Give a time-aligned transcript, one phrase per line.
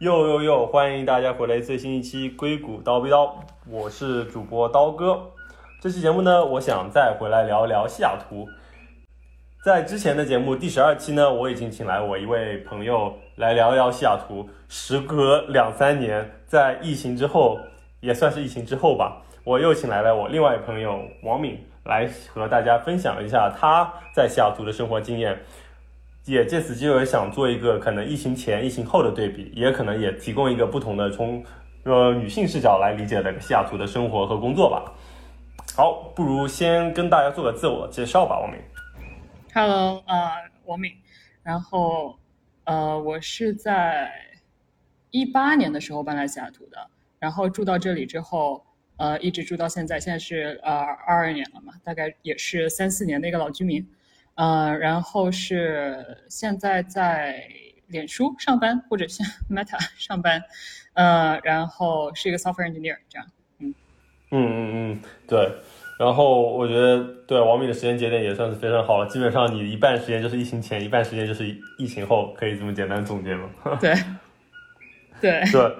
[0.00, 3.38] 又又又，欢迎大家回来最新一期硅谷刀逼刀，
[3.68, 5.20] 我是主播刀哥。
[5.78, 8.48] 这期节目呢，我想再回来聊聊西雅图。
[9.62, 14.48] 在之前的节目第十二期呢，我已经请来我一位朋友来聊一聊西雅图。
[14.70, 17.58] 时隔两三年，在疫情之后，
[18.00, 25.38] 也算是疫情之后吧，我又请来了我另外一朋友王敏来和大家分享一下他在西雅图的生活经验。
[26.26, 31.42] 也借此机会想做一个可能疫情前、疫情后的对比，也可能也提供一个不同的从
[31.84, 34.92] 呃女性视角来理解的西雅图的生活和工作吧。
[35.74, 38.60] 好，不如先跟大家做个自我介绍吧，王敏。
[39.54, 40.30] Hello，呃，
[40.66, 40.92] 王敏。
[41.42, 42.18] 然后
[42.64, 44.12] 呃，我是在
[45.10, 46.86] 一八年的时候搬来西雅图的，
[47.18, 48.62] 然后住到这里之后，
[48.98, 53.84] 呃，一直住到现在，现在是呃二二年了嘛，大概也是三四年的一个老居民。
[54.40, 57.44] 呃，然后是现在在
[57.88, 60.42] 脸书上班，或者像 Meta 上班，
[60.94, 63.26] 呃，然后是一个 software engineer 这样，
[63.58, 63.74] 嗯，
[64.30, 65.52] 嗯嗯嗯，对，
[65.98, 71.44] 然后我觉得对王敏的时间节点也算是非常好了，基本上你一半时间就是疫情前，一半时间就是
[71.76, 73.50] 疫情后，可以这么简单总结吗？
[73.78, 73.94] 对，
[75.20, 75.76] 对，对，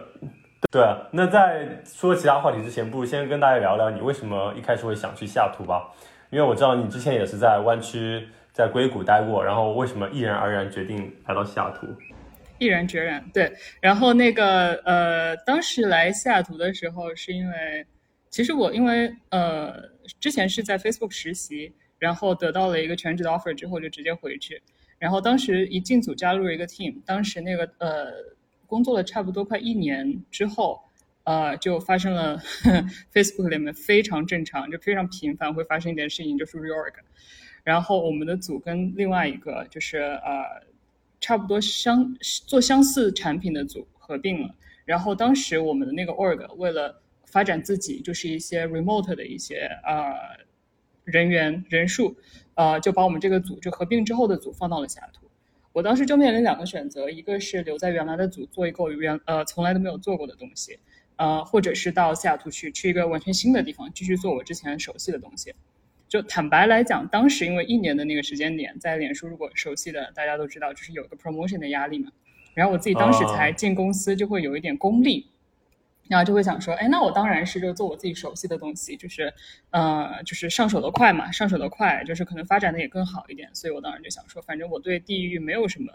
[0.70, 5.91] 对，那在说其他话题之前，不如先跟大家聊聊你为什么一开始会想去西雅图吧，
[6.28, 8.28] 因为我知道你之前也是在湾区。
[8.52, 11.86] 在硅谷待过，然后为什么毅然而然决定来到西雅图？
[12.58, 13.50] 毅然决然，对。
[13.80, 17.86] 然后那个呃，当时来西雅图的时候，是因为
[18.28, 19.74] 其实我因为呃
[20.20, 24.60] 之前是在 Facebook 实习，然后得到了一个全职的 offer 之后，就直接回去。
[24.98, 28.12] 然后当时一进组加入了一个 team，当时那个呃
[28.66, 30.78] 工作了差不多快一年之后，
[31.24, 32.36] 呃就发生了
[33.14, 36.92] Facebook 里面非常正常，就非常频繁会发生一件事情，就是 reorg。
[37.62, 40.66] 然后我们的组跟另外一个就是呃，
[41.20, 44.54] 差不多相做相似产品的组合并了。
[44.84, 50.12] 然后当时我们的那个 org 为了发展自己，就是一些 remote 的一些呃
[51.04, 52.16] 人员人数，
[52.54, 55.28] 呃就把我们这个组就合并之后的组放到了西雅图。
[55.72, 60.80] 我当时就面临两个选择，一个是留在原来的组做一个原呃从来都没有做过的东西，
[61.14, 65.54] 呃或者是到西雅图去去一个完全新的地方继续做我之前熟悉的东西。
[66.10, 72.10] 就坦白来讲，当时因为一年的那个时间点，在脸书如果熟悉的大家都知道，就是有个 promotion 的压力嘛。
[72.52, 75.30] 然后我自己当时才进公司，就会有一点功利，
[76.08, 79.32] 然后就会想说，哎，那我当然是就做我自己熟悉的东西，就是
[79.70, 83.48] 呃，就是上手的快嘛，上手的快，就是可能发展的也更好一点。
[83.54, 85.92] 所以我当时就想说，反正我对地域没有什么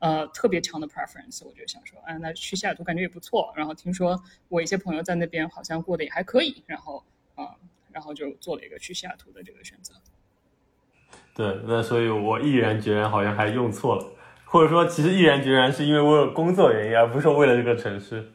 [0.00, 3.50] 呃特别强的 preference，我就想说，啊，那去西雅图感觉也不错。
[3.56, 7.02] 然后听说我一些朋友在那边好像过得也还可以，然后
[7.34, 7.56] 啊。
[7.94, 9.94] 然后就做了一个去西雅图的这个选择。
[11.34, 14.06] 对，那所以我毅然决然好像还用错了，
[14.44, 18.30] 或者说其实毅然决然是因为我有工作原因，而不是为了这个城市。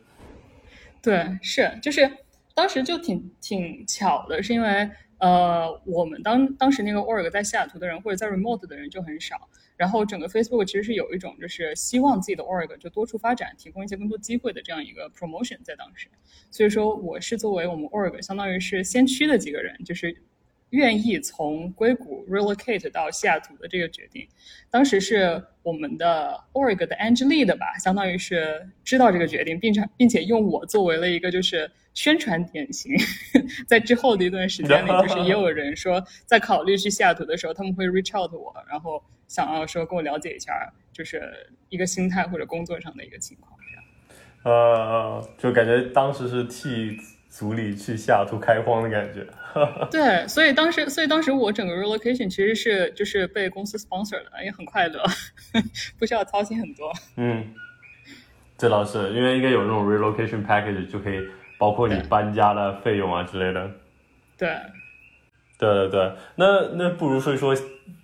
[1.01, 2.09] 对，是，就是
[2.53, 9.49] 当时就挺挺巧的，是因为呃，我们当当时那个 org 在西雅图的人或者在 remote 的人就很少。
[9.77, 16.09] 然后整个 Facebook 其实是有一种就是希望自己的 org 就多处发展，提供一些更多机会的这样一个 promotion 在当时，
[16.51, 20.23] 所以说我是作为我们 org 相当于是先驱的几个人，就是。
[20.71, 24.27] 愿意从硅谷 relocate 到西雅图的这个决定，
[24.69, 32.93] 当时是我们的 org 的 Angelie 的吧，相当于是知道这个决定，并且并且用我作为了一个就是宣传典型，
[33.67, 43.57] 在之后的一段时间里，就是也有人说在考虑去西雅图的时候，他们会 reach out 我，然后想要说跟我了解一下，就是一个心态或者工作上的一个情况。
[44.43, 46.95] 呃，就感觉当时是替。
[47.29, 49.25] 组里去西雅图开荒的感觉，
[49.91, 55.03] 对，所以当时，所以当时我整个 relocation 其实是就是被公司 sponsor 的，也很快乐，
[55.99, 56.91] 不需要操心很多。
[57.17, 57.53] 嗯，
[58.57, 61.19] 这倒是，因为应该有那种 relocation package 就可以
[61.59, 63.69] 包括你搬家的费用啊之类的。
[64.35, 64.49] 对，
[65.57, 67.55] 对对对，那那不如说一说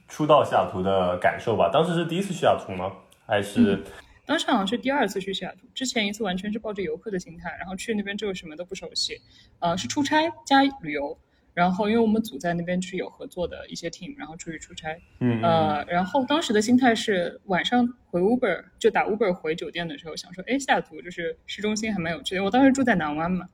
[0.07, 1.69] 初到西雅图的感受吧。
[1.73, 2.91] 当时是第一次去西雅图吗？
[3.25, 3.81] 还是？
[4.25, 9.21] 当时好像是第二次去西雅图，之前一次完全是抱着游客的心态，然后去那边之后什么都不熟悉，
[9.59, 11.17] 呃，是出差加旅游，
[11.53, 23.47] 然后因为我们组在那边是有合作的一些 team，然后出去出差，嗯，呃，然后当时的心态是晚上回 Uber 就打 Uber 回酒店的时候，想说，哎，西雅图就是市中心还蛮有趣的，我当时住在南湾嘛，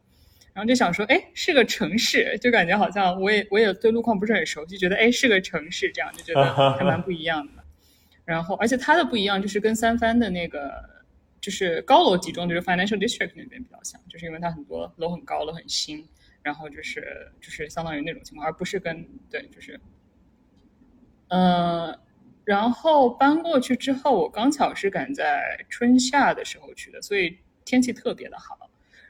[0.54, 7.61] 然后就想说，哎，是个城市，就感觉好像我也我也对路况不是很熟悉，觉得哎是个城市，这样就觉得还蛮不一样的。
[8.26, 10.72] 然后，而且它的不一样，就是跟三藩的那个，
[11.40, 16.08] 就是高楼集中，就是 Financial District 那边比较像，就是因为它很多楼很高，楼很新，
[16.42, 19.80] 然后就是就是相当于那种情况，而不是跟对，就是，
[21.30, 22.00] 呃，
[22.46, 28.58] 然后搬过去之后，我刚巧是赶在春夏的时候去的，所以天气特别的好。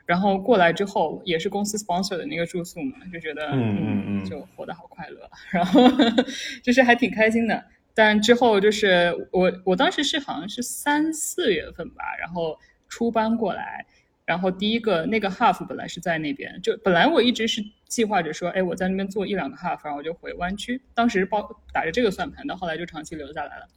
[0.03, 5.81] 然后过来之后也是公司 sponsor 的那个住宿嘛，就觉得嗯嗯嗯就活得好快乐，然后
[6.61, 7.63] 就是还挺开心的。
[7.93, 12.57] 但之后就是我我当时是好像是三四月份吧，然后
[12.87, 13.85] 出班过来，
[14.25, 23.67] 然后第一个那个 half 本来是在那边，就本来我一直是计划着说，哎，我在那边做一两个 half，然后我就回湾区，当时包打着这个算盘的，后来就长期留下来了。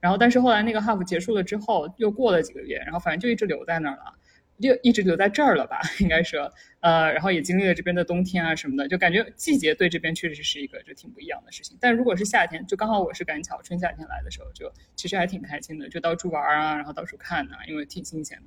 [0.00, 4.14] 然后但是后来那个 half 结束了之后，又过了几个月，然后反正就一直留在那儿了。
[4.60, 11.76] 就一直留在这儿了吧，应该说，呃，然后也经历了这边的冬天啊什么的，就感觉季节对这边确实是一个就挺不一样的事情。
[11.80, 18.44] 但如果是夏天，就刚好我是赶巧春夏天来的时候，就其实还挺开心的，就到处玩啊，然后到处看啊，因为挺新鲜的。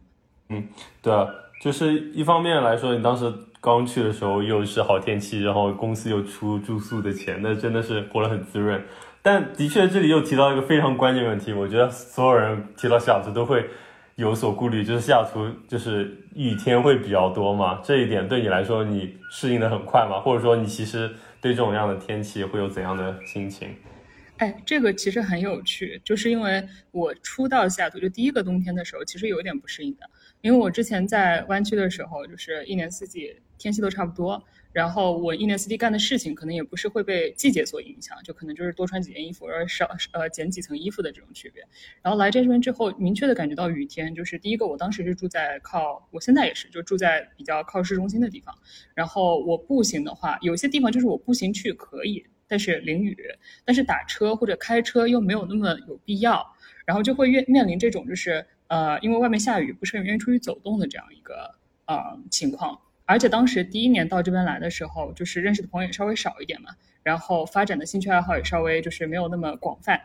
[0.50, 0.68] 嗯，
[1.02, 1.28] 对啊，
[1.62, 8.84] 就是一方面来说，你当时刚去的时候又是好天气，然后公司又出住宿的钱，那真的是活得很滋润。
[9.22, 13.70] 但的确，这里又提到一个非常关键问题，我觉得所有人提到小子都会。
[14.16, 20.20] 有所顾虑，就是西雅图就是雨天会比较多嘛，这一点对你来说你适应的很快吗？
[20.20, 21.10] 或者说你其实
[21.40, 23.76] 对这种样的天气会有怎样的心情？
[24.38, 30.10] 哎，这个其实很有趣，就是因为我初到西雅图就第一个冬天的时候，其实有一点不适应的，
[30.42, 34.44] 因为我之前在湾区的时候，就是一年四季天气都差不多。
[34.74, 41.62] 然后我一年四季干的事情，可能也不是会被季节所影响，就可能就是多穿几件衣服，而少呃减几层衣服的这种区别。
[42.02, 48.58] 然后来这边之后，明确的感觉到雨天，就是第一个，我当时是住在靠，我现在也是，就住在比较靠市中心的地方。
[48.94, 53.18] 然后我步行的话，有些地方就是我步行去可以，但是淋雨，
[53.66, 56.46] 但是打车或者开车又没有那么有必要，
[56.86, 61.56] 然后就会面面临这种就是呃，因为外面下雨，不是很愿意出去走动的这样一个
[61.88, 62.80] 呃情况。
[63.12, 66.72] 而且当时第一年到这边来的时候，就是认识的朋友也稍微少一点嘛，
[67.04, 70.02] 然后发展的兴趣爱好也稍微就是没有那么广泛。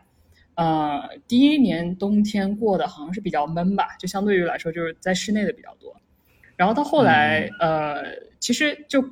[0.54, 6.00] 呃，第一年冬天过得好像是比较闷吧，就相对于来说就是在室内的比较多。
[6.56, 8.04] 然后到后来，呃，
[8.40, 9.02] 其实就。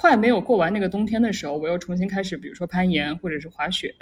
[0.00, 3.94] 快没有过完那个冬天的时候，我又重新开始，比如说攀岩或者是滑雪，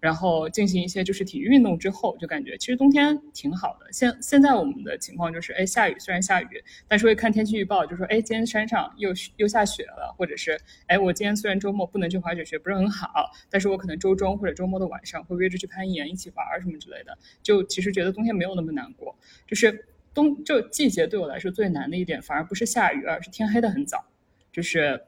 [0.00, 3.86] 然后进行一些就是体育运动之后，就感觉其实冬天挺好的。
[3.92, 6.48] 现现在我们的情况就是，哎，下雨虽然下雨，
[6.88, 10.58] 但是会看天气预报，就说，哎，今天山上又又下雪了，或者是，
[10.88, 17.16] 哎，我今天虽然周末不能去滑雪，雪不是很好，但是我可能周中或者周末的晚上会约着去攀岩，一起玩什么之类的。
[17.44, 24.04] 就其实觉得冬天没有那么难过，就是冬就季节对我来说最难的一点，反而不是下雨，而是天黑的很早，
[24.50, 25.00] 就是。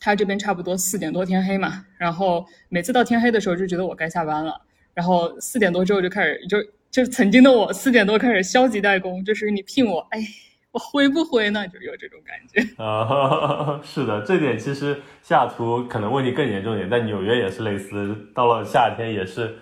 [0.00, 4.60] 他这边差不多四点多天黑嘛，然后每次到天黑的时候就觉得我该下班了，
[4.94, 6.58] 然后四点多之后就开始就
[6.90, 10.20] 就曾经的我四点多开始消极怠工，就是你聘我，哎，
[10.70, 11.66] 我回不回呢？
[11.68, 19.56] 就有这种感觉 啊， 是的，这点其实西雅图可能问题更严重一点，但纽约也是类似，到了夏天也是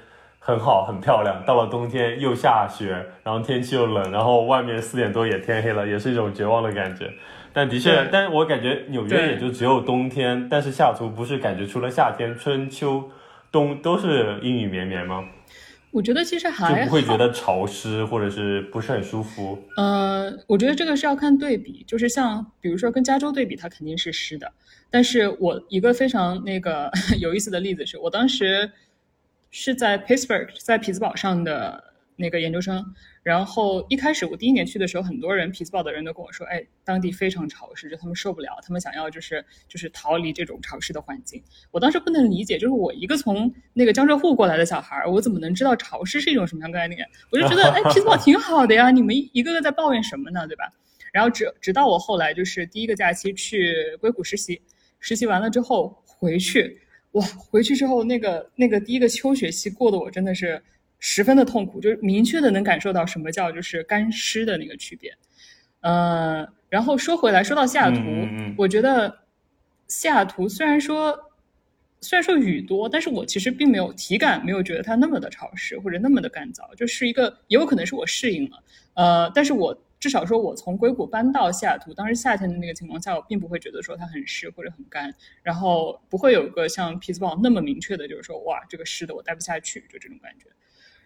[0.47, 7.11] 很好很漂亮，到了冬天又下雪，然后天气又冷，然后外面四点多也天黑了，也是一种绝望的感觉。
[7.53, 13.11] 但的确，但是我感觉纽约也就只有冬天，但是下图不是感觉除了夏天，春秋
[13.51, 15.25] 冬都是阴雨绵绵吗？
[15.91, 19.59] 我觉得其实还就不会觉得潮湿或者是不是很舒服。
[19.77, 24.53] 呃，我觉得这个是要看对比，就是像比如说跟加州对比，它肯定是湿的。
[24.91, 28.71] 但是我一个非常那个 有意思的例子是，我当时
[29.51, 32.85] 是在 Pittsburgh，在匹兹堡上的那个研究生。
[33.23, 41.43] 然后一开始我第一年去的时候，很多人匹兹堡的人都跟我说，哎，当地非常潮湿，就他们受不了，他们想要就是就是逃离这种潮湿的环境。
[41.73, 47.05] 我当时不能理解，就是我一个从那个江浙沪过来的小孩，我怎么能知道潮湿是一种什么样概念？
[47.33, 50.73] 我就觉得，哎，匹兹堡 挺好的呀，你们一个个在抱怨什么呢，对吧？
[51.13, 54.63] 然后直直到我后来就是第一个假期去硅谷实习，
[55.01, 56.81] 实习完了之后回去，
[57.17, 60.63] 哇，回去之后那个那个第一个秋学期过得我真的是。
[60.99, 65.15] 十分的痛苦，就是明确的能感受到什么叫就是干湿的那个区别。
[65.83, 68.01] 呃，然后说回来，说到西雅图，
[68.57, 69.15] 我觉得
[69.89, 71.15] 西雅图虽然说
[72.01, 78.63] 虽然说雨多，但是我其实并没有体感没有觉得它那么的潮湿或者那么的干燥，就是一个也有可能是我适应了。
[78.95, 90.47] 呃，但是我至少说我从硅谷搬到西雅图，当时夏天的那个情况下，我并不会觉得说它很湿或者很干，然后不会有个像皮斯堡那么明确的，就是说哇，这个湿的我待不下去，就这种感觉。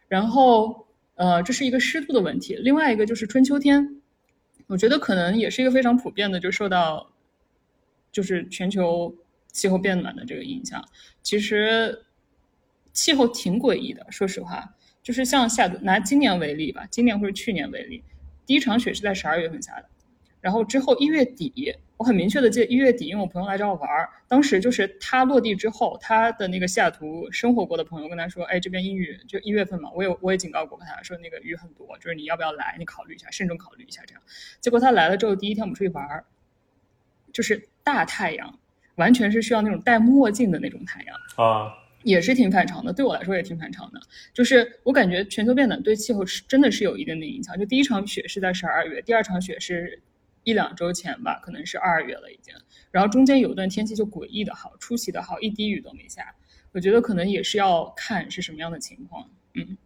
[0.09, 2.57] 然后，呃，这是一个湿度的问题。
[2.57, 4.03] 另外一个就是春秋天，
[4.67, 7.13] 我觉得可能也是一个非常普遍的，就受到
[8.11, 9.15] 就是全球
[9.53, 10.85] 气候变暖的这个影响。
[11.23, 12.07] 其实
[12.93, 18.03] 气候挺诡异的，说实话，就是像下拿今年为例吧，今年或者去年为例，
[18.47, 19.87] 第一场雪是在十二月份下的，
[20.41, 34.23] 然后之后一月底，我很明确的记得一月底，因为我朋友来找我玩儿，当时就是他落地之后，他的那个西雅图生活过的朋友跟他说，哎，这边阴雨，就一月份嘛，我有我也警告过他，说那个雨很多，就是你要不要来，你考虑一下，慎重考虑一下这样。
[34.61, 36.25] 结果他来了之后，第一天我们出去玩儿，
[37.33, 38.59] 就是大太阳，
[38.95, 41.75] 完全是需要那种戴墨镜的那种太阳啊。
[42.03, 44.01] 也是挺反常的，对我来说也挺反常的。
[44.33, 47.59] 就是我感觉全球变暖对气候是真的是有一定的影响。
[47.59, 50.03] 就第一场雪是在十二月，第二场雪是
[50.45, 52.55] 一两周前吧，可能是二月了已经。
[52.91, 56.35] 然后中间有段天气就诡异的好，出奇的好，一滴雨都没下。
[56.73, 59.29] 我觉得可能也是要看是什么样的情况。
[59.55, 59.77] 嗯，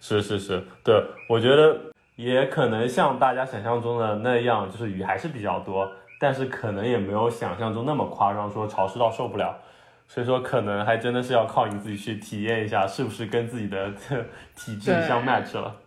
[0.00, 9.58] 是是是，对，我觉得也可能像大家想象中的那样，就是雨还是比较多，但是可能也没有想象中那么夸张，说潮湿到受不了。
[10.06, 13.92] 所以说，可能还真的是要靠你自己去体验一下，是不是跟自己的
[14.54, 15.80] 体质相 match 了。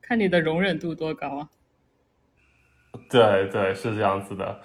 [0.00, 1.48] 看你的容忍度多高啊！
[3.10, 4.60] 对对，是这样子的。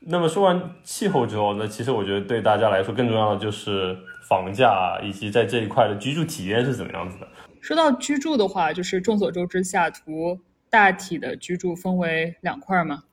[0.00, 3.96] 那么说完气候之后，那其实我觉得对大家来说更重要的就是
[4.28, 7.28] 房价以及在这一块的居住体验是怎么样子的。
[7.60, 13.04] 说到居住的话，就是众所周知，西雅图大体的居住分为两块嘛，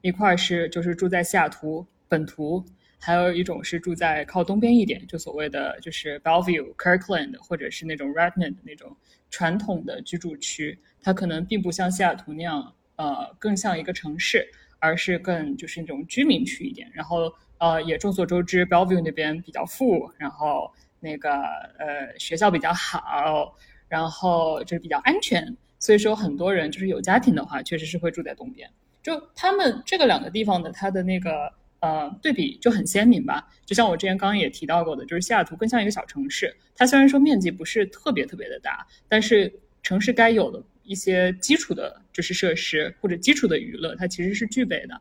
[0.00, 2.66] 一块是就是住在西雅图本图。
[3.04, 8.96] 还有一种是住在靠东边一点，就所谓的就是 Bellevue、Kirkland 或者是那种 Redmond 那种
[9.28, 16.88] 传统的居住区，它可能并不像西雅图那样，呃，更像一个城市，而是更就是那种居民区一点。
[16.94, 21.32] 然后，呃，也众所周知，Bellevue 那边比较富，然后那个
[21.80, 23.52] 呃学校比较好，
[23.88, 28.70] 然后就是比较安全，所以说很多人就是有家庭的话，确实是会住在东边。
[29.02, 31.52] 就他们这个两个地方的，它的那个。
[31.82, 33.48] 呃，对比就很鲜明吧。
[33.66, 36.54] 就像我之前刚刚也提到过的，就是西雅图更像一个小城市。
[36.76, 45.00] 它虽然说面积不是特别特别的大，但是城市该有的一些基础的，就是设施或者基础的娱乐，它其实是具备的。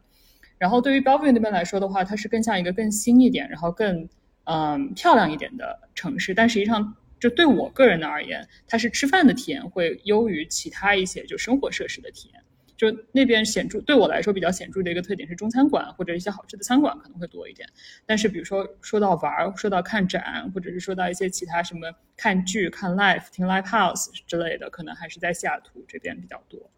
[0.57, 4.09] 然后对于 Bellevue 那边来说的话，它是更像一个更新一点，然后更
[4.45, 6.33] 嗯漂亮一点的城市。
[6.33, 12.41] 但实际上，就对我个人的而言，它是吃饭的体验会优于其他一些就生活设施的体验。
[12.81, 17.69] 就那边显著对我来说比较显著的一个特点是中餐馆或者一些好吃的餐馆可能会多一点，
[18.07, 26.71] 但是比如说说到玩，说到看展，或者是说到一些其他什么看剧、看 live、听 live house 之类的，可能还是在西雅图这边比较多。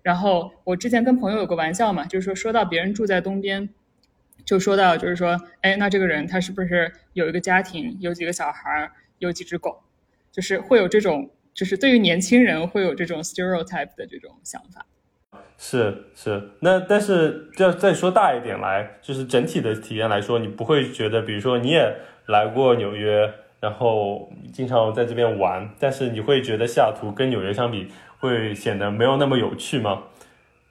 [0.00, 3.68] 然后我之前跟朋友有个玩笑嘛，就是说说到别人住在东边，
[4.46, 9.82] 就说到就是说，哎，那这个人他是不是有一个家庭，有几个小孩，有几只狗，
[10.30, 14.86] 就是会有这种，就是对于年轻人会有这种 stereotype 的这种想法。
[15.64, 21.94] 是是，那但是要再说大一点来，就是整体的体验来说，你不会觉得，比如说你也
[22.26, 27.86] 来过纽约，然后经常在这边玩，但是你会觉得西雅图跟纽约相比，
[28.18, 30.02] 会显得没有那么有趣吗？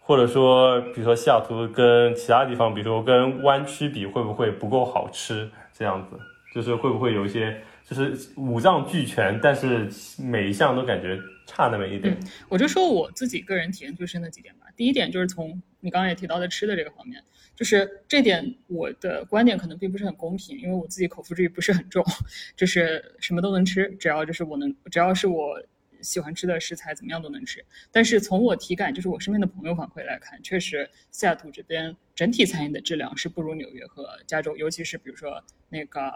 [0.01, 5.49] 或者说，比如说西雅图跟其他地方，比如说跟湾区比，会不会不够好吃？
[5.71, 6.17] 这样子，
[6.53, 9.87] 就是会不会有一些，就是五脏俱全，但是
[10.21, 11.17] 每一项都感觉。
[11.53, 12.17] 差那么一点，
[12.47, 14.67] 我就说我自己个人体验最深的几点吧。
[14.77, 17.21] 第一点就是从你刚刚也提到的吃的这个方面，
[17.57, 22.01] 就是这点我的观点可能并不是很公平，因为我自己口腹之欲不是很重，
[22.55, 25.61] 就是什么都能吃，只要就是我能，只要是我
[26.01, 27.61] 喜欢吃的食材，怎么样都能吃。
[27.91, 36.09] 但是从我体感，就是我身边的朋友反馈来看，确实西雅图这边整体餐饮的质量是不如纽约和加州，尤其是比如说那个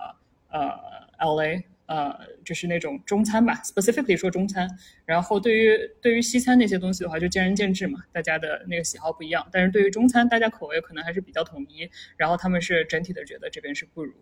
[0.50, 0.72] 呃
[1.18, 1.65] L A。
[1.88, 4.68] 呃，就是那种中餐吧，specifically 说中餐。
[5.06, 9.48] 然后对于对于西餐那些东西的话，就见仁见智嘛，大家的那个喜好不一样。
[9.51, 11.89] 但是对于中餐，大家口味可能还是比较统一。
[12.18, 14.13] 然后他们是整体的觉得这边是不如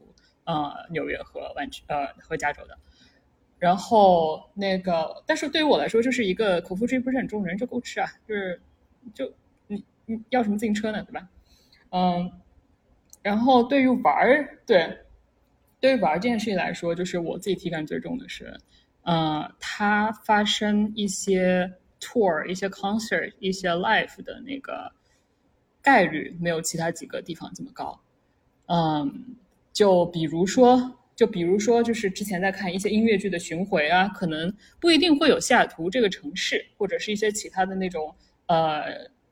[0.43, 2.77] 呃纽约和湾区呃和加州的。
[3.59, 8.61] 然后那个，但是对于我来说，就是一个口腹之欲不是很重，人就够吃啊，就是
[9.13, 9.33] 就
[9.67, 11.29] 你你要什么自行车呢，对吧？
[11.91, 12.29] 嗯，
[13.21, 14.99] 然后对于玩儿，对。
[15.83, 18.57] 对于玩这件事情来说，就是我自己体感最重的是，
[19.01, 24.89] 呃，它发生一些 tour、一些 concert、一些 live 的那个
[25.81, 27.99] 概率没有其他几个地方这么高。
[28.67, 29.35] 嗯，
[29.73, 38.15] 就比如说，就比如说，就是之前在看一些音乐剧的巡回啊，可能不一定会有西雅图这个城市，或者是一些其他的那种
[38.47, 38.83] 呃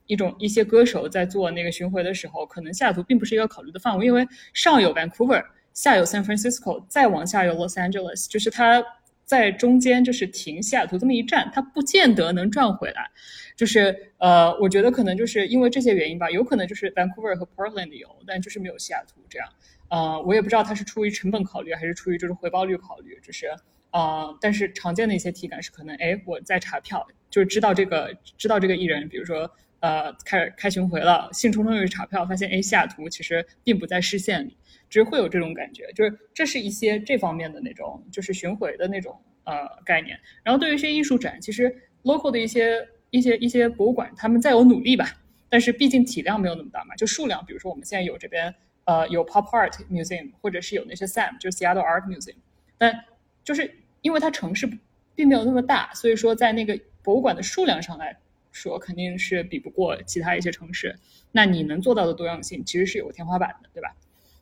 [0.05, 5.41] 一种一些歌手在做那个巡回的时候，可能西雅图并不是一个考虑的范围，因为上有 Vancouver。
[5.73, 8.83] 下有 San Francisco，再往下有 Los Angeles，就是它
[9.25, 13.09] 在中间就是停西雅图这么一站，它不见得能转回来。
[13.55, 19.47] 就是呃，我觉得可能就是因为这些原因吧，有可能就是 Vancouver 和 Portland 有，但就是没有西雅图这样。
[19.89, 23.19] 呃，我也不知道它是出于成本考虑，还是出于就是回报率考虑。
[23.21, 23.47] 就是
[23.91, 29.49] 呃，但是常见的一些体感是可能，哎，我在查票，就是知道这个知道这个艺人，比如说
[29.81, 34.55] 呃开始开巡回了，兴冲冲又去查票，发现哎西雅图其实并不在视线里，
[34.89, 40.17] 只是会有这种感觉，就是这是一些这方面的那种就是巡回的那种呃概念。
[40.43, 45.05] 然后对于一些艺术展，其实 local 的一些一些一些博物馆，他们在有努力吧，
[45.49, 48.53] 但是毕竟体量没有那么大嘛，就数量，比如说我们现在有这边
[48.85, 52.35] 呃有 Pop Art Museum，或者是有那些 SAM，就是 Seattle Art Museum，
[52.77, 53.03] 但
[53.43, 54.69] 就是因为它城市
[55.15, 58.17] 并没有那么大，所以说在那个博物馆的数量上来
[58.51, 60.95] 说，肯定是比不过其他一些城市。
[61.31, 63.89] 那你能做到的多样性，其实是有个天花板的，对吧？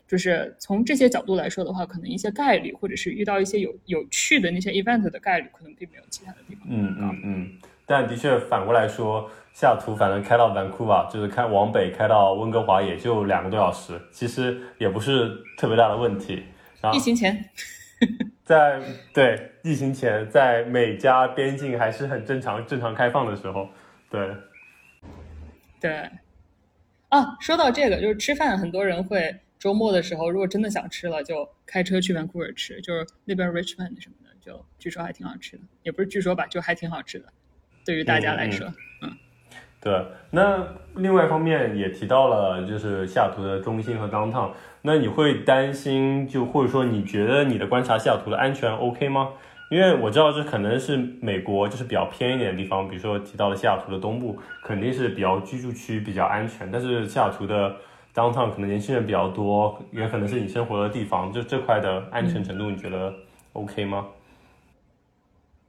[0.07, 7.51] 就是从这些角度来说的话，可能一些概率，或者是遇到一些有有趣的那些 event 的概率，可能并没有其他的地方嗯嗯嗯。
[7.85, 16.43] 但的确反过来说，下图反正开到 Vancouver，就是开往北开到温哥华也就两个多小时，其实也不是特别大的问题。
[16.93, 17.45] 疫情前，
[18.45, 18.81] 在
[19.13, 23.69] 对疫情前，在美加边境还是很正常、正常开放的时候，
[24.09, 24.35] 对
[25.79, 26.09] 对。
[27.09, 37.25] 啊，说到这个，就是吃饭，很多人会周末的时候，如果真的想吃了，就开车去 Vancouver 吃，就是那边 Richmond 什么的，就据说还挺好吃的，也不是据说吧，就还挺好吃的，
[37.83, 38.67] 对于大家来说，
[39.01, 39.11] 嗯。
[39.81, 44.51] 对，那另外一方面也提到了，就是西雅图的中心和 downtown。
[44.81, 49.33] 那你会担心，就或者说你觉得你的观察西雅图的安全 OK 吗？
[49.69, 56.69] 因为我知道这可能是美国就是比较偏一点的地方，比如说提到了西雅图的东部，肯定是比较居住区比较安全。
[56.71, 57.75] 但是西雅图的
[58.13, 63.13] downtown 可能年轻人比较多，也可能是你生活的地方，就这块的安全程度，你觉得
[63.53, 64.07] OK 吗？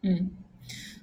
[0.02, 0.30] 嗯，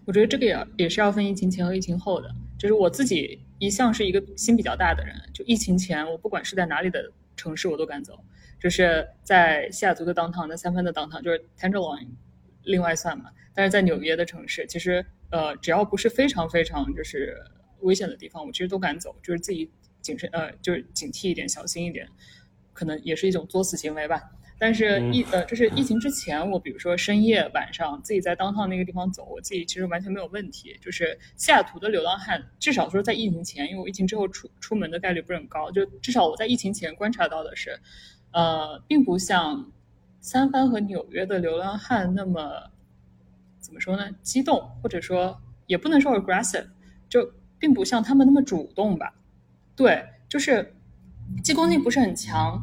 [0.05, 2.33] 我觉得这个也也是要分疫情前和疫情后的。
[2.57, 8.19] 就是我自己一向是一个心比较大的人，就疫情前我不管是在哪里的城市我都敢走，
[8.59, 12.07] 就是在西雅图的 downtown，在三藩的 downtown，就是 Tenderloin，
[12.67, 13.31] 另外算嘛。
[13.55, 17.35] 但是在纽约的城市，其实呃只要不是非常非常就是
[17.79, 22.07] 危险的地方，我其实都敢走，就是自己谨慎呃就是警惕一点，小心一点，
[22.73, 24.21] 可能也是一种作死行为吧。
[24.59, 30.75] 但是疫呃，就是疫情之前，我比如说深夜晚上自己在当趟那个地方走，我自己其实完全没有问题。
[30.81, 37.79] 就是西雅图的流浪汉，至少说在疫情前，因为我疫情之后出出门的概率不是很高，就至少我在疫情前观察到的是，
[38.31, 39.71] 呃，并不像
[40.27, 42.69] 三藩和纽约的流浪汉那么
[43.61, 46.67] 怎么说呢，激动，或者说也不能说 aggressive，
[47.07, 49.13] 就并不像他们那么主动吧。
[49.73, 50.75] 对，就是
[51.41, 52.61] 进攻性不是很强，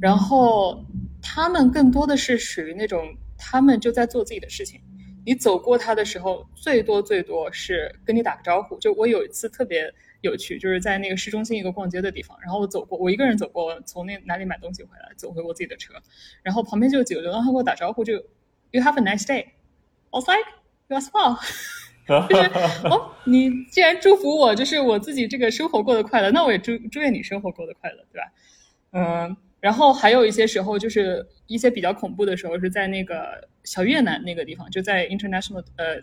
[0.00, 0.84] 然后。
[1.28, 3.02] 他们更多的是属于那种，
[3.36, 4.80] 他们就在做自己的事情。
[5.24, 8.78] 你走过他的时候，最多最多是跟你打个招呼。
[8.78, 9.92] 就我有一次特别
[10.26, 15.94] 有趣，就是在那个市中心一个逛街的地方，然后我走过，我一个人走过，从那哪里买东西回来，走回我自己的车，
[16.42, 18.12] 然后旁边就有几个流浪汉给我打招呼，就
[18.72, 19.44] You have a nice day.
[19.44, 19.52] I
[20.10, 20.44] was like
[20.88, 21.38] You as well.
[22.28, 22.42] 就是
[22.88, 28.32] 哦，你既然祝福我，就是我自己这个生活过得快乐，那我也祝祝愿你生活过得快乐，对吧？
[28.92, 29.36] 嗯。
[29.58, 36.00] 然后还有一些时候，就是一些比较恐怖的时候，是在那个小越南那个地方，就在 international 呃，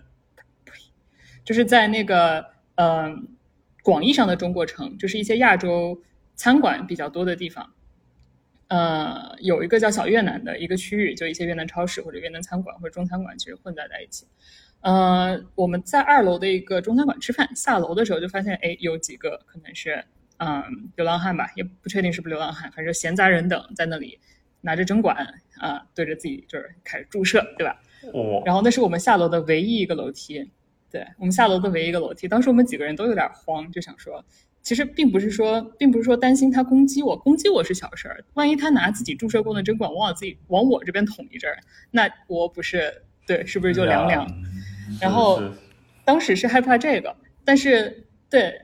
[1.46, 3.33] 就是在那个嗯
[3.84, 6.02] 广义上的中国城，就是一些亚洲
[6.34, 7.72] 餐馆比较多的地方。
[8.70, 14.26] 呃，有一个叫小越南的一个区域，就一些越南超市或者越南餐馆或者中餐馆，其实混杂在一起。
[14.82, 20.04] 呃，我们在二楼的一个中餐馆吃饭，下楼的时候就发现，哎，有几个可能是。
[20.38, 24.20] 嗯，流浪汉吧，也不确定是不是流浪汉，反正闲杂人等在那里
[24.60, 25.16] 拿着针管
[25.58, 27.80] 啊，对着自己就是开始注射，对吧？
[28.12, 28.42] 哦。
[28.44, 30.52] 然后那是我们下楼的唯一一个楼梯，
[30.94, 32.28] 对我们下楼的唯一一个楼梯。
[32.28, 34.24] 当时我们几个人都有点慌，就想说，
[34.62, 41.58] 其实并不是说，并不是说担心他攻击我，攻击我是小事儿，万一他拿自己注射过的针管往我自己往我这边捅一阵儿，
[41.90, 44.26] 那我不是对，是不是就凉凉？
[45.02, 45.42] 然后
[46.06, 48.62] 当时是害怕这个，但是对。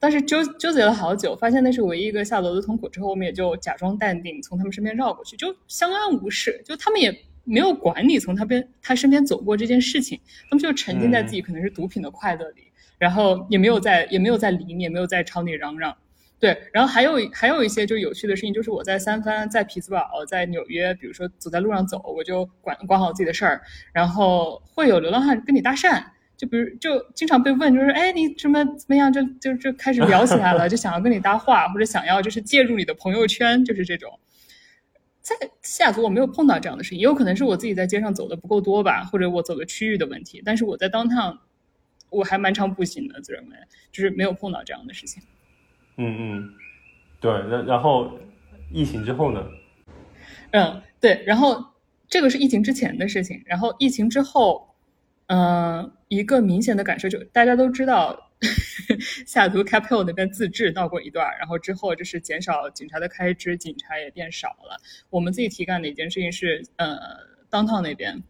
[0.00, 6.62] 但是纠纠结了好久，发现那是唯一一个下楼的通口之后，我们也就假装淡定，从他们身边绕过去，就相安无事。
[6.64, 7.12] 就他们也
[7.48, 12.62] 没有管你从他边他身边走过这件事情，他们就沉浸在自己可能是毒品的快乐里，
[12.98, 15.96] 然后也没有在也没有在理你，也没有在朝你嚷嚷。
[16.40, 23.60] 对，然后还有还有一些就有趣的事情，就是我在三藩、在匹兹堡、在纽约，比如说走在路上走，我就管管好自己的事儿，
[23.92, 26.00] 然后会有流浪汉跟你搭讪。
[26.36, 29.12] 就比如，就经常被问，就是哎，你什么怎么样？
[29.12, 34.08] 就就就开始聊起来了， 就想要跟你搭话，或者想要就是介入你的朋友圈，就是这种。
[35.36, 40.42] 在西雅图我没有碰到这样的事情，也有可能是我自己在街上走的不够多吧，或者我走的区域的问题。
[40.44, 41.38] 但是我在 downtown，
[42.10, 43.56] 我还蛮常步行的，自认为
[43.90, 45.22] 就是没有碰到这样的事情。
[45.96, 46.54] 嗯嗯，
[47.20, 48.18] 对，然然后
[48.72, 49.44] 疫情之后呢？
[50.52, 51.64] 嗯，对，然后
[52.08, 54.66] 这个是疫情之前的事情，然后疫情之后。
[55.30, 58.27] 嗯，一个明显的感受就大家都知道，
[59.26, 64.80] 西雅图 Cap Hill 那边自治闹过一段，然后之后就是减少警察的开支，警察也变少了。
[65.10, 66.96] 我们自己提干的一件事情是，呃
[67.50, 68.22] ，Downtown 那边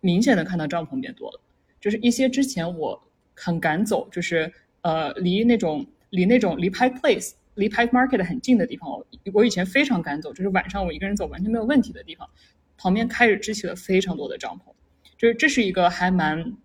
[0.00, 1.40] 明显的看到帐篷变多了，
[1.80, 3.02] 就是一些之前我
[3.34, 12.28] 很敢走，就是呃离那种离那种离 Pike Place、离 Pike Market 很近的地方，我我以前非常敢走，就是晚上我一个人走完全没有问题的地方，
[12.76, 14.72] 旁边开始支起了非常多的帐篷。
[15.16, 16.56] 就是这是一个还蛮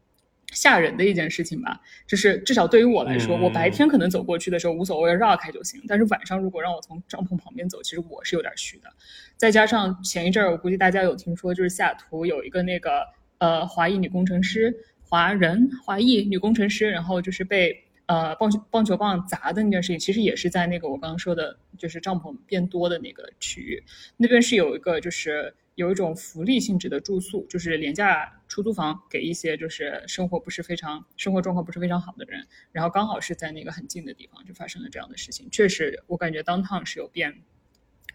[0.53, 5.81] 吓人的一件事情吧，就是至少对于我来说，我白天可能走过去的时候无所谓，绕开就行。
[5.87, 8.89] 但是晚上如果让我从帐篷旁边走，其实我是有点虚的。
[9.35, 13.05] 再加上前一阵儿，我估计大家有听说，就是西雅图有一个那个
[13.39, 23.83] 呃华裔女工程师，华人华裔女工程师，然后就是被呃棒球棒球棒砸的那件事情，其实也是在那个我刚刚说的，就是帐篷变多的那个区域，
[24.17, 25.53] 那边是有一个就是。
[25.75, 35.49] 有一种福利性质的住宿，就是廉价出租房给一些就是生活不是非常、生活状况不是非常好的人，然后刚好是在那个很近的地方就发生了这样的事情。
[35.49, 37.41] 确实，我感觉 downtown 是有变，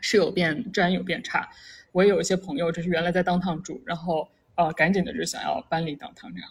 [0.00, 1.48] 是有变，治安有变差。
[1.90, 6.50] 我也有一些朋友，就是原来在 downtown 住，然后呃，赶紧的就想要搬离 downtown 这样。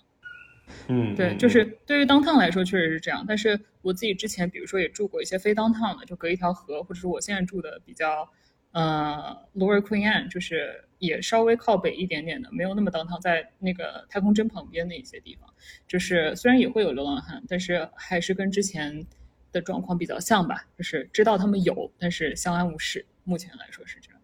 [0.89, 8.29] 嗯，对，就是对于 downtown 来说确实是这样，但是我自己之前比如说也住过一些非 downtown 的，就隔一条河，或者是我现在住的比较。
[8.73, 15.49] 呃，Lower Queen Anne 就是也稍微靠北一点点的，没有那么当堂，在那个太空针旁边的一些地方，
[15.87, 19.05] 就是虽然也会有流浪汉，但是还是跟之前
[19.51, 23.05] 的状况比较像吧，就是知道他们有，但是相安无事。
[23.23, 24.21] 目前来说是这样。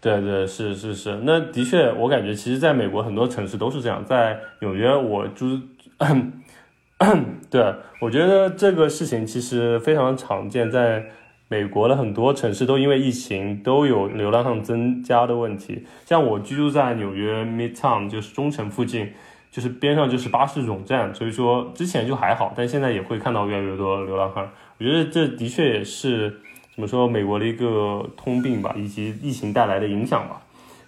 [0.00, 5.60] 对对是是是，那的确，我感觉其实在美国很多城市都是这样，在纽约我住，
[7.50, 11.06] 对，我觉得这个事情其实非常常见，在。
[11.48, 15.84] 美国的很多城市都因为疫情都有流浪汉增加的问题。
[16.04, 19.10] 像我居住在纽约 Midtown，就是中城附近，
[19.50, 24.50] 就是边上就是巴士总站，所以说之前就还好，但现在也会看到越来越多流浪汉。
[24.78, 26.40] 我觉得这的确也是
[26.74, 30.42] 怎么说美国的一个通病吧，以及疫情带来的影响吧。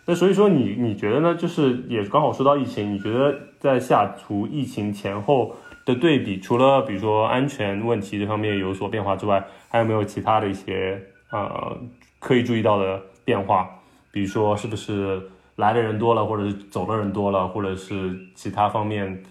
[0.07, 1.35] 那所以说你你觉得呢？
[1.35, 5.55] 就是也刚好说到疫情，你觉得在下图疫情前后
[5.95, 11.79] 的对比，除了比如说安全问题这方面有所变化之外，还有没有其他的一些呃
[12.19, 13.81] 可以注意到的变化？
[14.11, 15.23] 比如说是不是
[15.57, 19.23] 来的人多了，或者是走的人多了，或者是其他方面？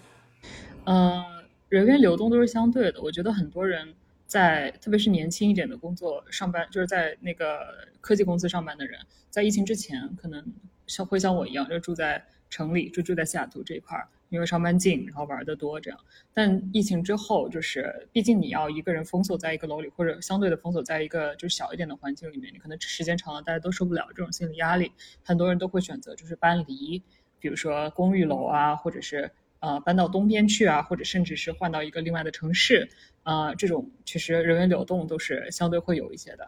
[0.85, 1.23] 嗯，
[1.69, 3.01] 人员流动都是相对的。
[3.01, 3.93] 我觉得很多人
[4.25, 7.59] 在，特别是年轻一点的工作上班，就是在那个
[8.01, 10.43] 科技公司上班的人，在疫情之前可能
[10.85, 14.07] 像会像我一样，就住在城里，就住在西雅图这一块儿。
[14.29, 15.97] 因为上班近，然后玩的多，这样。
[16.33, 24.91] 但疫情之后，就是毕竟你要一个人封锁在一个楼里，或者相对的封锁在一个就是小一点的环境里面，你可能时间长了，大家都受不了这种心理压力。
[25.23, 27.01] 很多人都会选择就是搬离，
[27.39, 32.89] 比如说公寓楼啊，或者是呃搬到东边去啊，或者甚至是换到一个另外的城市
[33.23, 33.55] 啊。
[33.55, 36.45] 这种其实人员流动都是相对会有一些的。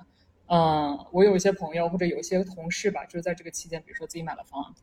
[0.47, 4.75] 嗯，我有一些朋友或者有一些同事吧，就是在这个期间，比如说自己买了房。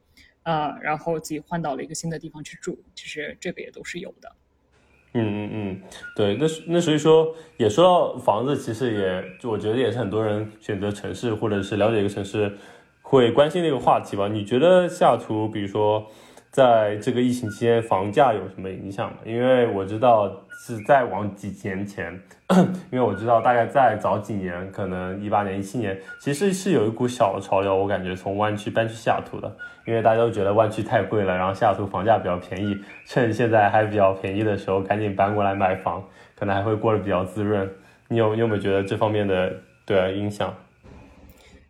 [0.46, 4.32] 呃，然后自己换到了一个新的地方去住，其实这个也都是有的。
[5.12, 5.82] 嗯嗯嗯，
[6.14, 12.56] 对，那那所以说也说到房子，其实也我觉得也是很多人选择城市或者是了解一个城市
[13.02, 14.28] 会关心的一个话题吧。
[14.28, 16.06] 你觉得下图，比如说
[16.56, 19.18] 在这个疫情期间，房价有什么影响吗？
[19.26, 20.42] 因为我知道。
[20.58, 22.18] 是再往几年前，
[22.90, 29.54] 因为我知道大概再早几年，可能一八年、一七年，其实是有一股小的潮流，我感觉从湾区搬去西雅图的，
[29.86, 32.74] 因为大家都觉得湾区太贵了，然后西雅图房价比较便宜，
[33.06, 36.02] 趁现在还比较便宜的时候，赶紧搬过来买房，
[36.34, 37.70] 可能还会过得比较滋润。
[38.08, 39.52] 你有你有没有觉得这方面的
[39.84, 40.52] 对影响？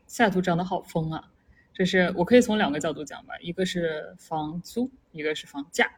[0.07, 1.25] 西雅图涨得好疯啊！
[1.77, 5.91] 就是我可以从两个角度讲吧，一个是房租，一个是房价。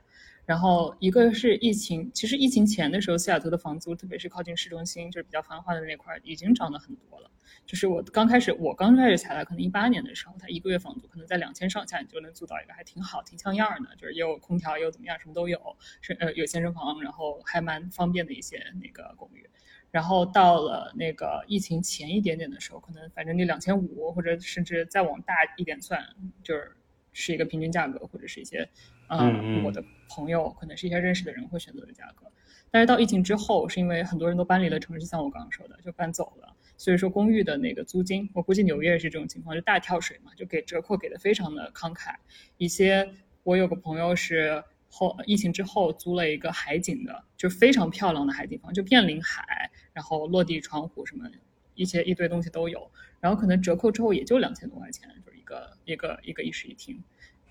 [0.44, 7.30] 然后一个是疫情，其实疫情前的时候，西雅图的房租，特别是靠近市中心，就是比较繁华的那块，已经涨得很多了。
[7.66, 19.46] 就是我刚开始，我刚开始才来，可能一八年的时候，它一个月房租可能在两千上下，你就能租到一个还挺好、挺像样的，就是也有空调，也有怎么样，什么都有，是呃有健身房，然后还蛮方便的一些那个公寓。
[19.90, 26.04] 然后到了那个疫情前一点点的时候，可能反正你两千五，或者甚至再往大一点算，
[26.42, 26.76] 就是
[27.12, 28.68] 是一个平均价格，或者是一些。
[29.10, 32.30] 嗯，我的朋友可能是一些认识的人会选择的价格，
[32.70, 42.14] 但是到疫情之后，是因为很多人都搬离了城市，像我刚刚说的，就搬走了，所以说公寓的那个租金，我估计纽约也是这种情况，就大跳水嘛，就给折扣给的非常的慷慨。
[42.58, 43.10] 一些
[43.44, 51.28] 我有个朋友是后疫情之后租了一个海景的，就非常漂亮的海景房，就面临海，然后落地窗户什么
[51.74, 57.02] 一些一堆东西都有，然后可能折扣之后也就两千多块钱，就是一个一个一个一室一厅。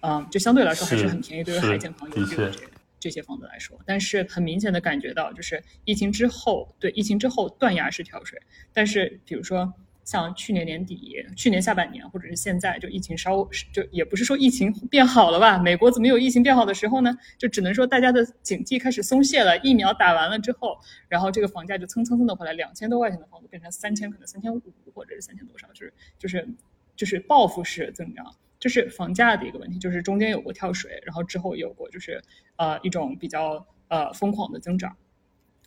[0.02, 2.52] 嗯，就相对来说还是很便宜，对于海景房有这个。
[3.00, 8.42] 这些房子来说，但是很明显的感觉到，就是疫情之后，对疫情之后断崖式跳水。
[8.74, 9.72] 但是比如说
[10.08, 13.44] 像去年年底、去年下半年，或者是现在，就疫情稍
[13.74, 15.58] 就也不是说疫情变好了吧？
[15.58, 17.14] 美国怎么有疫情变好的时候呢？
[17.38, 24.62] 就只能说大家的警惕开始松懈了，疫苗打完了之后，然后这个房价就蹭蹭蹭的回来，两千多块钱的房子变成三千，可能三千五
[24.96, 26.48] 或者是三千多少，就是就是
[26.96, 28.34] 就是报复式增长。
[28.60, 32.24] 这是房价的一个问题，就是中间有过跳水，然后之后有过就是
[32.56, 34.96] 呃一种比较呃疯狂的增长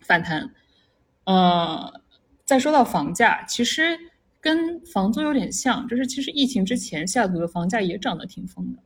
[0.00, 0.54] 反弹。
[1.24, 2.00] 呃，
[2.46, 3.96] 再说到房价，其实
[4.40, 8.82] 跟房租有点像，就是其实疫情之前西雅图的房价也涨得挺疯的。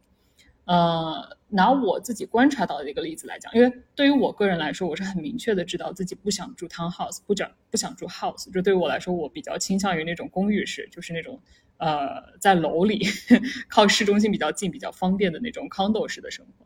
[0.65, 8.51] 呃，拿我自己观察到的一个例子来讲，因为对于我个人来说，我是很明确的知道自己不想住 townhouse，不想不想住 house。
[8.51, 11.41] 就对于我来说，我比较倾向于那种公寓式，就是那种。
[11.77, 13.05] 呃，在楼里
[13.69, 16.65] 靠市中心比较近、比较方便的那种 condo 式的生活。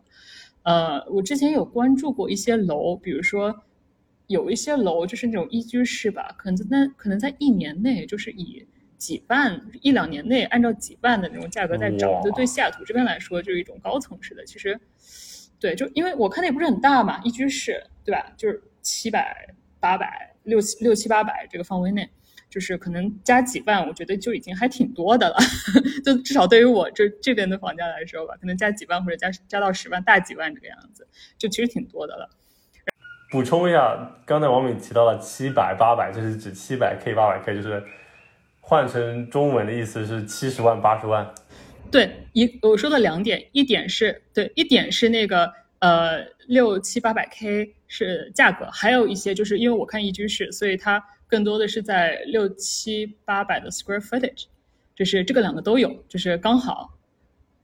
[0.62, 3.62] 呃，我之前有关注过一些楼，比如说
[4.26, 8.66] 有一些楼就是那种一居室吧，可能在可能在一年内就是以
[8.98, 12.22] 几万、一两年内按照几万的那种价格在涨。
[12.22, 14.44] 就对西雅图这边来说，就是一种高层式的。
[14.44, 14.78] 其实，
[15.58, 18.32] 对，就因为我看的也不是很大嘛，一居室，对吧？
[18.36, 22.10] 就是七百、八百、六七六七八百这个范围内。
[22.50, 25.36] 就是可能加几万，我觉得就已经还挺多的了。
[26.02, 31.06] 就至少对于我这这边的房价来说吧，可能加几万或者加加到十万、大几万这个样子，
[31.36, 32.30] 就其实挺多的了。
[33.30, 37.84] 补充一下，刚才王敏提到了七百、八百，就是指七百 K、八百 K，就是
[38.68, 41.26] 换成中文的意思是七十万、八十万。
[41.90, 51.02] 对，一我说的两点，一点是对，一点是那个呃六七八百 K 是价格，还有一些就是因为我看一居室，所以它。
[51.30, 54.44] 更多的是在六七八百的 square footage，
[54.96, 56.94] 就是这个两个都有，就是刚好，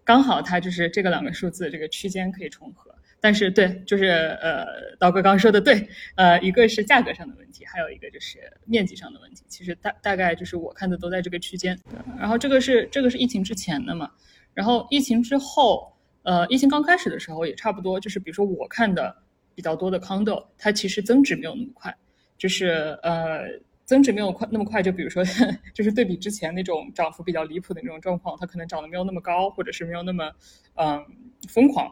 [0.05, 2.94] 刚好它就是这个两个数字这个区间可以重合。
[3.25, 4.05] 但是对，就是
[4.43, 4.67] 呃，
[4.99, 9.43] 刀哥刚刚说的对，呃，一个是价格上的问题，还有一个就是面积上的问题。
[9.49, 11.75] 其实大大概就是我看的都在这个区间。
[12.19, 14.11] 然后这个是这个是疫情之前的嘛，
[14.53, 15.91] 然后疫情之后，
[16.23, 19.17] 呃，疫情刚开始的时候也差不多，就是比如说我看的
[19.55, 21.97] 比较多的 condo，它其实增值没有那么快。
[22.37, 23.41] 就是呃，
[23.87, 25.25] 增值没有快那么快，就比如说，
[25.73, 30.31] 就是对比之前那种涨幅比较离谱的那种状况，它可能涨得没有那么高，或者是没有那么
[30.75, 31.03] 嗯
[31.49, 31.91] 疯狂，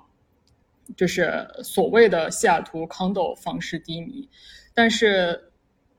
[0.97, 4.29] 就是所谓的西雅图 condo 房市低迷，
[4.75, 5.53] 但是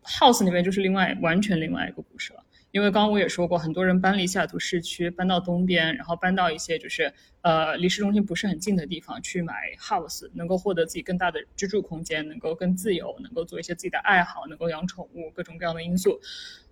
[0.04, 2.44] house 那边就是另外完全另外一个故事了。
[2.72, 16.20] 因为刚刚我也说过，很多人搬离西雅图市区，搬到东边，然后搬到一些就是呃离市中心不是很近的地方去买 house，能够获得自己更大的居住空间，能够更自由，能够做一些自己的爱好，能够养宠物，各种各样的因素，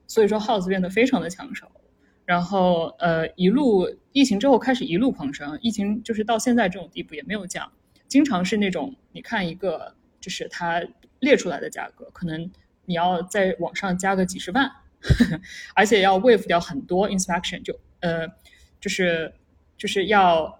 [0.07, 1.67] 所以说 house 变得非常的抢手。
[2.25, 7.71] 然后呃一路疫情之后开始一路狂升，疫情就是到现在这种地步也没有降，
[8.11, 10.83] 经常是那种你看一个就是它
[11.21, 12.51] 列出来的价格，可能
[12.83, 14.65] 你要在网上加个几十万。
[14.99, 15.41] 呵 呵
[15.73, 18.27] 而且要 waive 掉很多 inspection，就呃，
[18.81, 19.33] 就是
[19.77, 20.59] 就是要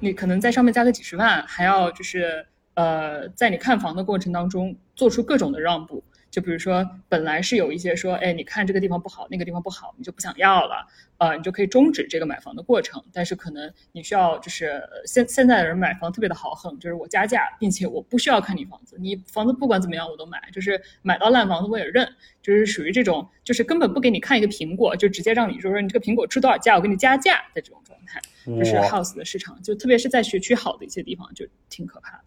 [0.00, 6.02] 你可能在上面加个几十万，还要就是呃，在你看房的过程当中做出各种的让步。
[6.32, 13.04] 就比如说，本来是有一些说，哎，你看这个地方不好，那个地方不好，你就不想要了，呃，你就可以终止这个买房的过程。
[13.12, 22.08] 但是可能你需要，就是现现在的人买房特别的豪横，就是我加价，并且我不需要看你房子，你房子不管怎么样我都买，就是买到烂房子我也认，
[22.40, 32.24] 就是属于这种，就是根本不给你看一个苹果，就直接让你说说你这个苹果出多少价，我给你加价的这种状态，就是 house 的市场，就特别是在学区好的一些地方，就挺可怕的。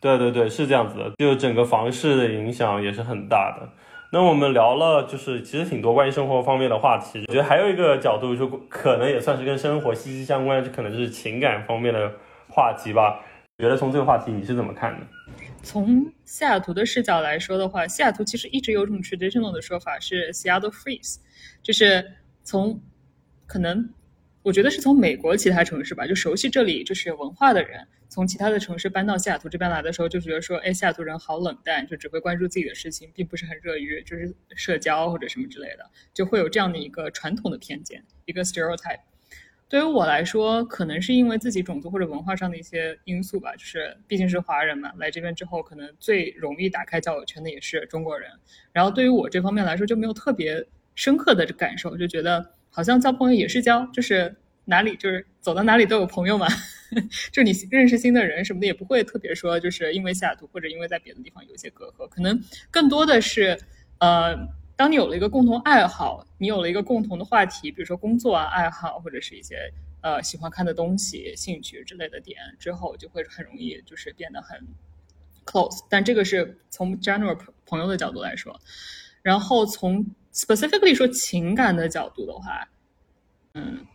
[0.00, 3.68] 对对对，是这样子的，就整个房市的影响也是很大的。
[4.12, 7.24] 那我们聊了，就是其实挺多关于生活方面的话题。
[7.28, 12.12] 我觉得还有一个角度，就可能也算是跟生活息息相关，就可能是情感方面的
[12.48, 13.20] 话题吧。
[13.58, 15.06] 觉得从这个话题你是怎么看的？
[15.62, 21.18] 从西雅图的视角来说的话，西雅图其实一直有种 traditional 的说法是 Seattle freeze，
[21.62, 22.02] 就是
[22.42, 22.80] 从
[23.46, 23.90] 可能
[24.42, 27.86] 我觉得是从美国其他城市吧，就熟悉这里就是文化的人。
[28.10, 38.98] 从其他的城市搬到西雅图这边来的时候，就觉得说，哎，西雅图人好冷淡，就只会关注自己的事情，并不是很热于就是社交或者什么之类的，就会有这样的一个传统的偏见，一个 stereotype。
[39.68, 48.28] 对于我来说，可能是因为自己种族或者文化上的一些因素吧，就是毕竟是华人嘛，来这边之后，可能最容易打开交友圈的也是中国人。
[48.72, 54.34] 然后对于我这方面来说，就没有特别深刻的感受，就觉得好像交朋友也是交，就是
[54.70, 56.46] 哪里就是走到哪里都有朋友嘛。
[57.30, 63.56] 就你认识新的人什么的也不会特别说，就是因为西雅图或者因为在别的地方有一些隔阂，可能更多的是，
[63.98, 64.36] 呃，
[64.74, 74.60] 当你有了一个共同爱好，你有了一个共同的话题，比如说工作啊、爱好或者是一些呃喜欢看的东西、兴趣之类的点之后，就会很容易就是变得很
[75.44, 78.60] close，但这个是从 general 朋友的角度来说，
[79.22, 82.68] 然后从 specifically 说情感的角度的话，
[83.54, 83.86] 嗯。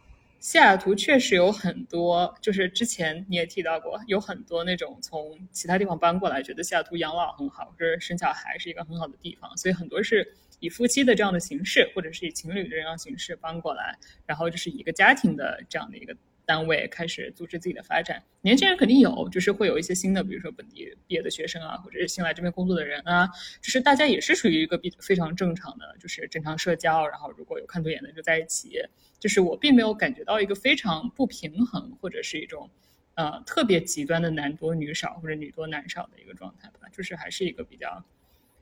[0.46, 18.22] 西雅图确实有很多，就是之前你也提到过，有很多那种从其他地方搬过来，觉得西雅图养老很好，或者生小孩是一个很好的地方，所以很多是以夫妻的这样的形式，或者是以情侣的这样形式搬过来，然后就是一个家庭的这样的一个单位开始组织自己的发展。
[18.42, 23.28] 年轻人肯定有，就是会有一些新的，比如说本地毕业的学生啊，或者是新来这边工作的人啊，
[23.62, 28.80] 就是大家也是属于一个比非常正常的，就是正常社交，然后如果有看对眼的就在一起。
[29.18, 32.70] 就是我并没有感觉到一个非常不平衡，或者是一种，
[33.16, 36.88] 呃，特别极端的男多女少或者女多男少的一个状态吧。
[36.92, 38.04] 就是还是一个比较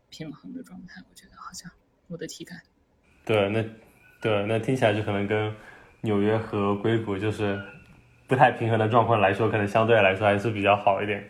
[0.10, 1.02] 平衡的状态。
[1.10, 1.70] 我觉得好像
[2.08, 2.62] 我的体感。
[3.26, 3.62] 对，那
[4.22, 5.54] 对，那听起来就可能跟
[6.04, 7.60] 纽约和硅谷就是
[8.28, 11.28] 不太平衡的状况来说，可能相对来说还是比较好一点。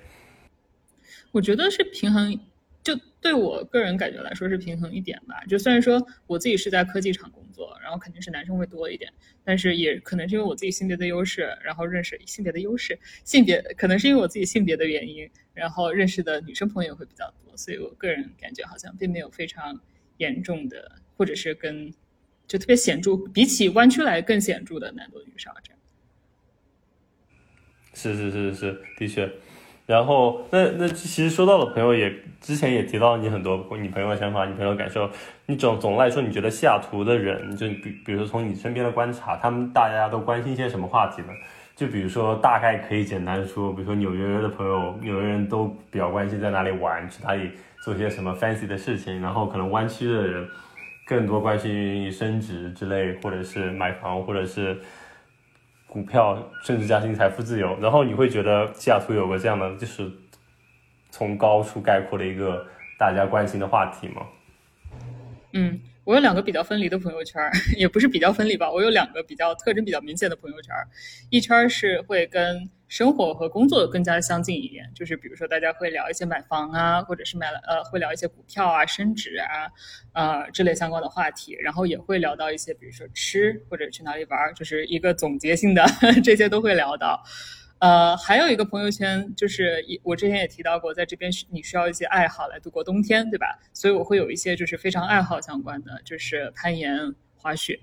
[1.32, 2.38] 我觉得是平衡。
[2.84, 5.42] 就对我个人感觉来说是平衡一点吧。
[5.48, 9.10] 就虽然说我自己是在科技厂工作，然后肯定是男生会多一点，
[9.42, 19.80] 但是也可能是因为我自己性别的优势，然后认识性别的优势，性别可能是因为我自己性别的原因，然后认识的女生朋友会比较多，所以我个人感觉好像并没有非常
[20.18, 21.90] 严重的，或者是跟
[22.48, 25.80] 就特别显著，比起弯曲来更显著的难度多女少这样。
[27.94, 29.30] 是是是是，的确。
[29.86, 35.10] 然后，那那其实说到了朋友，也之前也提到你很多你朋友的想法，你朋友感受。
[35.46, 41.28] 你总总的来说，你觉得西雅图的人，就比比如说从你身边的观察，他们大家都关心一些什么话题呢？
[41.76, 47.52] 就比如说，大概可以简单说，比如说纽约的朋友，纽约人都比较关心在哪里玩，去哪里
[47.84, 49.20] 做些什么 fancy 的事情。
[49.20, 50.48] 然后可能湾区的人
[51.06, 54.80] 更多关心于升值之类，或者是买房，或者是。
[55.86, 60.12] 股票甚至加薪、财富自由，然后你会觉得西雅图有个这样的，就是
[61.12, 62.66] 从高处概括的一个
[62.98, 64.26] 大家关心的话题吗？
[65.52, 67.40] 嗯，我有两个比较分离的朋友圈，
[67.78, 70.74] 也不是比较分离吧，我有两个比较特征比较明显的朋友圈，
[71.30, 72.68] 一圈是会跟。
[72.94, 79.66] 生活和工作更加相近一点，就是比如说大家会聊一些买房啊，或者是买了呃会聊一些股票啊、升值啊，
[80.14, 85.84] 呃这类相关的话题，然后也会聊到一些比如说吃或者去哪里玩，就是一个总结性的
[86.24, 87.20] 这些都会聊到。
[87.80, 93.58] 呃，还有一个朋友圈就是我之前也提到过，在这边你需要一些爱好来度过冬天，对吧？
[93.74, 96.96] 所以我会有一些就是非常爱好相关的，就是攀岩、
[97.36, 97.80] 滑雪，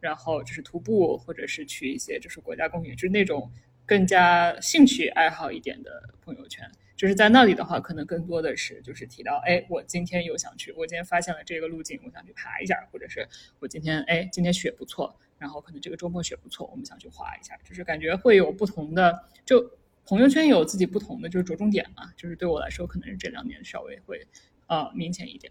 [0.00, 3.52] 然后就是徒步，或者是去一些就是国家公园，就是那种。
[3.88, 13.26] 更加兴趣爱好一点的朋友圈，就是在那里的话，可能更多的是就是提到，哎，我今天又想去，我今天发现了这个路径，我想去爬一下，或者是
[13.60, 19.72] 我今天，哎，今天雪不错，然后可能这个周末雪不错，我们想去滑一下，就是感觉会有不同的，就
[20.04, 24.26] 朋友圈有自己不同的就是着重点嘛，就是对我来说，可能是这两年稍微会
[24.66, 25.50] 呃明显一点。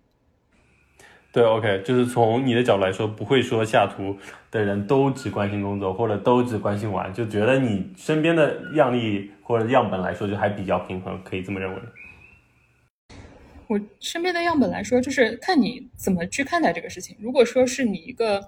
[1.32, 4.18] 对，OK，就是从你的角度来说，不会说下图
[4.50, 11.82] 的人都只关心工作，或者都只关心玩，就觉得你身边的样例或者样本来说，就还比较平衡，可以这么认为。
[13.68, 17.16] 我身边的样本来说，就是看你怎么去看待这个事情。
[17.20, 18.42] 如果说是你一个，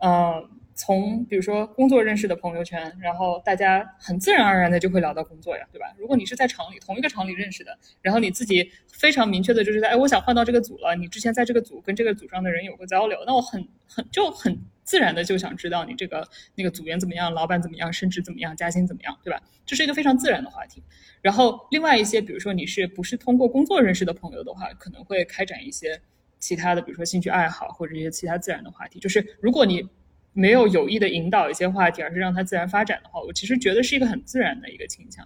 [0.00, 0.48] 呃。
[0.74, 5.86] 从比如说工作认识的朋友圈，然后大家很自然而然的就会聊到工作呀，对吧？
[5.98, 10.96] 如果你是在厂里同一个厂里认识的，然后你自己非常明确的就是在，哎，我想换到这个组了。
[10.96, 19.40] 你之前在这个组跟这个组上的人有过交流，那我很很就很自然的就想知道你这个那个组员怎么样，老板怎么样，升职怎么样，加薪怎么样，对吧？
[19.66, 20.82] 这是一个非常自然的话题。
[21.20, 26.00] 然后另外一些，比如说你是不是通过工作认识的朋友的话，可能会开展一些
[26.38, 28.98] 其他的，比如说兴趣爱好或者一些其他自然的话题。
[28.98, 29.86] 就是如果你。
[30.32, 35.24] 没有有意的引导一些话题，而是让它自然发展的话，我其实觉得是一个很自然的一个倾向。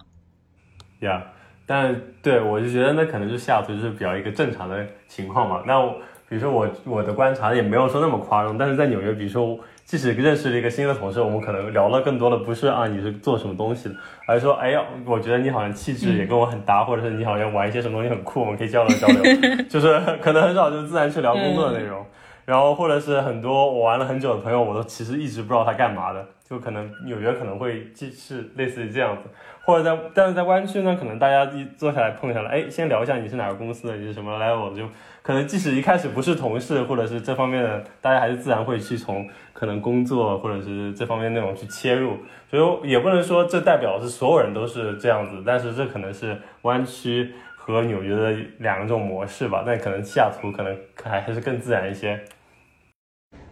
[0.99, 1.23] 呀，
[1.65, 5.63] 但对我就觉得那可能就下图就是比较一个正常的情况嘛。
[5.65, 5.81] 那
[6.29, 13.95] 比如说我我的观察也没有说那么夸张，但是在纽约，比如说即使认识了一个新的同事，我们可能聊了更多的不是啊你是做什么东西的，
[14.27, 22.05] 而是说哎呀，我觉得你好像气质也跟我很搭，或者是你好像玩一些什么东西很酷，我们可以交流交流，就是可能很少就自然去聊工作的内容。
[22.47, 29.23] 然后或者是很多我玩了很久的朋友，我都其实一直不知道他干嘛的，就可能纽约可能会既是类似于这样子，
[29.65, 34.87] 或者在但是在湾区呢，可能大家一坐下来碰下来，哎，先聊一下你是哪个公司的，你是什么 level，就
[35.21, 42.15] 可能即使一开始不是同事或者是这方面的，大家还是自然会去从可能工作或者是这方面内容去切入，
[42.49, 47.33] 所以也不能说这代表是所有人都是这样子，但是这可能是湾区
[47.73, 52.17] 和纽约的两种模式吧，但可能西雅图可能还还是更自然一些。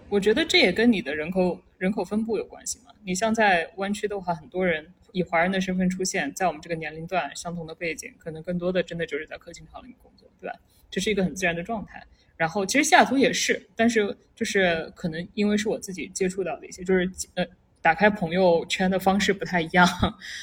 [0.07, 2.93] 我觉得这也跟你的人口人口分布有关系嘛。
[3.03, 10.55] 你像在湾区的话，很多人以华人的身份出现在我们这个年龄段，相同的背景，可能更多的真的就是在客厅厂里面工作，对吧？
[10.89, 12.01] 这是一个很自然的状态。
[12.38, 17.45] 然后其实西雅图也是，但是就是可能因为是我自己接触到的一些，就是呃，
[17.86, 19.88] 打开朋友圈的方式不太一样，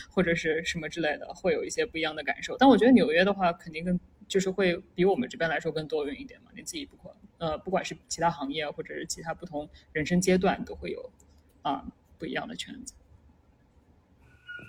[0.08, 2.56] 或者是什么之类的，会有一些不一样的感受。
[2.56, 6.52] 但我觉得纽约的话，肯定更就是会比我们这边来说更多元一点嘛。
[6.54, 11.10] 你自己不管呃，不管是其他行业或者是其他不同人生阶段，都会有
[11.62, 11.84] 啊
[12.16, 12.94] 不一样的圈子。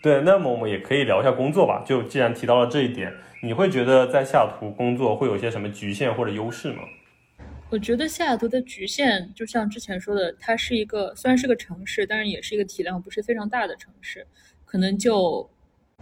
[0.01, 1.83] 对，那么我们也可以聊一下工作吧。
[1.85, 3.13] 就既然提到了这一点，
[3.43, 6.81] 你会觉得在西雅图工作会有些什么局限或者优势吗？
[7.73, 14.27] 我觉得西雅图的局限，就像之前说的，它是一个虽然是个城市，但是也是一个体量不是非常大的城市。
[14.63, 15.49] 可能就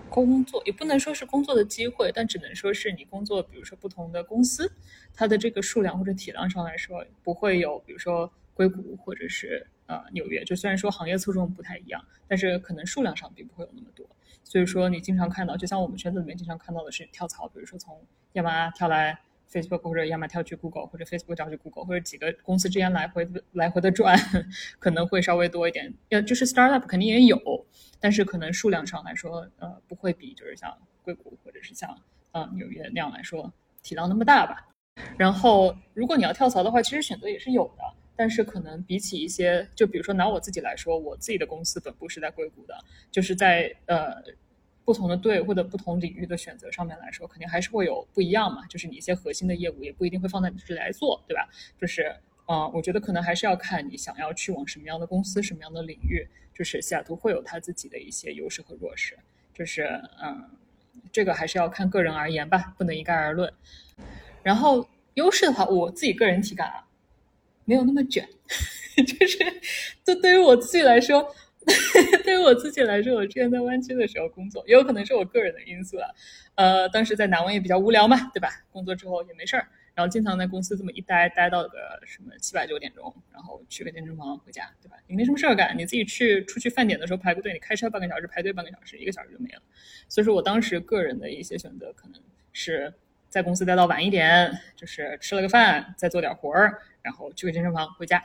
[0.10, 4.70] 工作也不能说是工作的机会，但只能说是你工作，比如说不同的公司，
[5.14, 9.66] 它的这个数量或者体量上来说，不会有比如说硅谷或者是。
[9.88, 14.06] 呃，纽约就虽然说行业侧重不太一样，但是可能数量上并不会有那么多。
[14.42, 18.02] 所以说，你经常看到，就像我们圈子里面经常看到的是跳槽，比如说从
[18.34, 19.20] 亚麻跳来
[19.52, 24.18] Facebook，或者亚麻跳去 Google，或者 Facebook 跳去 Google，或者几个公司之间来回来回的转，
[24.80, 25.94] 可能会稍微多一点。
[26.10, 27.66] 呃，就是 Startup 肯定也有，
[28.00, 31.96] 但是可能数量上来说，呃，不会比就是像硅谷或者是像
[32.32, 33.52] 呃纽约那样来说
[33.84, 34.70] 体量那么大吧。
[35.18, 37.84] 然后，如果你要跳槽的话，其实选择也是有的。
[38.14, 42.76] 但是可能比起一些，就比如说拿我自己来说，我自己的公司本部是在硅谷的，
[43.10, 44.14] 就是在呃
[44.84, 48.66] 不同的队或者不同领域的选择上面来说，肯定还是会有不一样嘛。
[48.68, 51.48] 就是你一些核心的业务也不一定会放在你这里来做，对吧？
[51.80, 52.16] 就是
[52.48, 56.28] 嗯，我觉得可能还是要看你想要去往什么样的公司、什么样的领域。
[56.54, 59.18] 就是西雅图会有它自己的一些优势和弱势，
[59.54, 59.84] 就是
[60.22, 60.50] 嗯，
[61.12, 63.52] 这个还是要看个人而言吧，不能一概而论。
[64.44, 66.86] 然后优势的话，我自己个人体感啊。
[67.64, 68.28] 没有那么卷，
[69.08, 69.38] 就是，
[70.04, 71.34] 就对于我自己来说，
[72.24, 76.14] 对于我自己来说，我之前在湾区的时候工作，也有可能是我个人的因素了。
[76.56, 78.50] 呃，当时在南湾也比较无聊嘛，对吧？
[78.72, 84.98] 工作之后也没事儿，然后经常在公司这么一待，待到个什么七八九点钟，然后去个健身房回家，对吧？
[85.08, 89.62] 你没什么事儿干，你自己去出去饭点的时候排个队，你开车半个小时，排队半个小时，一个小时就没了。
[90.10, 92.20] 所以说我当时个人的一些选择，可能
[92.54, 92.92] 是
[93.30, 96.82] 在公司待到晚一点，就是吃了个饭，再做点活儿。
[97.04, 98.22] 然后去个健身房回家，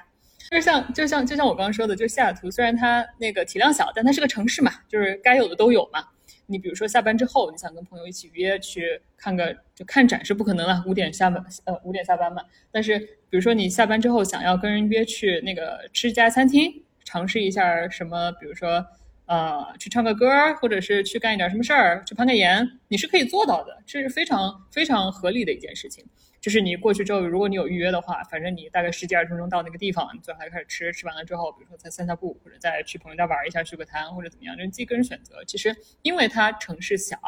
[0.51, 6.05] 就像就像就像我刚刚说的，就是西雅图虽然它那个体量小，但它是个城市嘛，就是该有的都有嘛。
[6.49, 12.41] 你比如说下班之后，你想跟朋友一起约去看个就看展是不可能了，五点下班呃五点下班嘛。
[12.71, 18.87] 但是比如说你下班之后想要跟人约去那个吃家餐厅，尝试一下什么，比如说
[19.27, 20.27] 呃去唱个歌，
[20.61, 26.05] 或者是去干一点什么事儿，去攀个岩，你是可以做到的，这是非常非常合理的一件事情。
[26.41, 35.43] 就是你过去之后，如果你有预约的话，反正你大概十几二十分钟到那个地方，你最好就开始吃，吃完了之后，比如说再散散步，或者再去朋友家玩一下，聚个摊或者怎么样，就是自己个人选择。
[35.45, 37.19] 其实因为它城市小，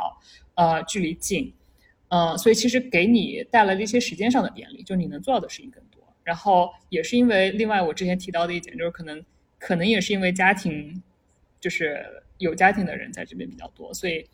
[0.54, 1.52] 呃，距离近，
[2.10, 6.00] 呃，所以其实给你带来了一些时间上的便利，就你能做到的事情更多。
[6.22, 9.24] 然后也是因为另外我之前提到的一点，就是可能
[9.58, 11.02] 可能也是因为家庭，
[11.60, 12.04] 就是
[12.38, 14.28] 有家庭的人在这边比较多，所以。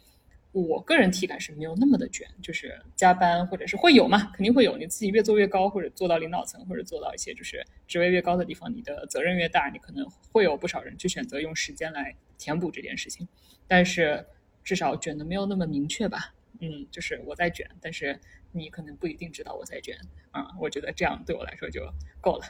[0.56, 4.76] 我个人体感是没有那么的卷，就是加班或者是会有嘛，肯定会有。
[4.76, 13.26] 你自己越做越高，或者做到领导层，或者做到一些就是职位越高的地方，你的责任越大，你可能会有不少人去选择用时间来填补这件事情。
[13.66, 14.24] 但是
[14.62, 16.32] 至少卷的没有那么明确吧？
[16.60, 18.16] 嗯，就是我在卷，但是
[18.52, 19.98] 你可能不一定知道我在卷
[20.30, 20.46] 啊。
[20.60, 21.82] 我觉得这样对我来说就
[22.20, 22.44] 够了。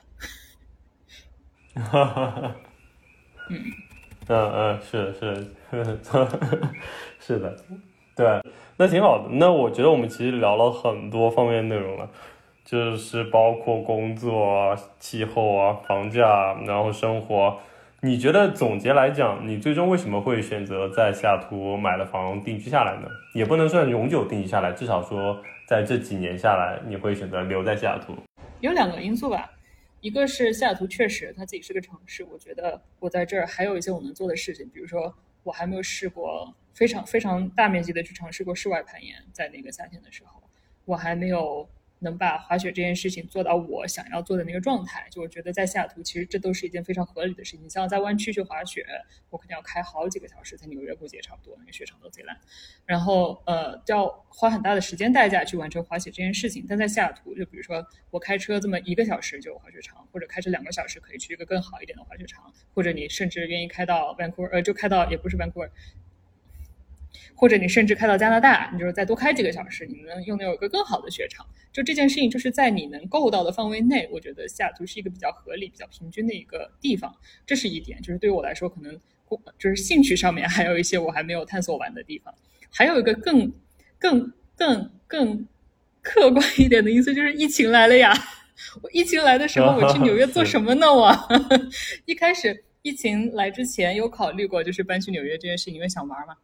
[1.77, 2.57] 哈哈哈。
[3.49, 3.65] 嗯
[4.29, 5.47] 嗯嗯，是是
[7.21, 7.57] 是的。
[8.17, 8.41] 对，
[8.77, 9.25] 那挺好的。
[9.33, 12.09] 那我觉得我们其实聊了很多方面内容了，
[12.65, 17.59] 就是包括工作啊、气候啊、房价，然后生活。
[18.03, 23.09] 你觉得总结来讲，你最终为什么会选择在西雅图买了房定居下来呢？
[23.35, 28.15] 也不能算永久定居下来，至少说在这几年下来，你会选择留在西雅图。
[28.61, 29.51] 有两个因素吧，
[30.05, 36.55] 一个是西雅图确实它自己是个城市，我觉得我在这儿还有一些我能做的事情，比如说我还没有试过。
[36.75, 40.43] 非常非常大面积的去尝试过室外攀岩，在那个夏天的时候，
[40.85, 41.67] 我还没有
[42.01, 45.07] 能把滑雪这件事情做到我想要做的那个状态。
[45.11, 47.69] 就我觉得在西雅图，其实这都是一件非常合理的事情。
[47.69, 48.85] 像在湾区去滑雪，
[49.31, 52.37] 我肯定要开好几个小时，在纽约估计也差不多，那个雪场都贼烂。
[52.85, 56.67] 然后呃，要花很大的时间代价去完成滑雪这件事情。
[56.69, 65.71] 但在西雅图，就比如说我开车这么一个小时就有滑雪场，或者开车两个小时可以去一个更好一点的滑雪场，或者你甚至愿意开到 Vancouver，呃，就开到也不是 Vancouver。
[67.35, 71.47] 或者你甚至开到加拿大，你就是再多开几个小时，你能拥有一个更好的雪场。
[71.73, 77.13] 就这件事情，就是在你能够到的范围内，我觉得西雅图是一个比较合理、比较平均的一个地方。
[77.45, 78.97] 这是一点，就是对于我来说，可能
[79.59, 82.33] 就是兴趣上面 还有一些我还没有探索完的地方。
[82.71, 83.53] 还有一个更
[83.99, 85.49] 更更更
[86.03, 88.13] 客观一点的因素，就是疫情来了呀。
[88.83, 90.87] 我疫情来的时候，我去纽约做什么呢？
[90.93, 91.13] 我
[92.07, 96.37] 一开始疫情来之前有考虑过，就是搬去纽约这件事情，因为想玩嘛。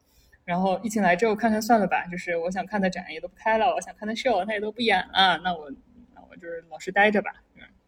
[0.51, 5.71] 然后疫情来之后，看看算了吧，就是我想看的展也都不开了，我想看的 show 它也都不演了，那我
[6.13, 7.31] 那我就是老实待着吧。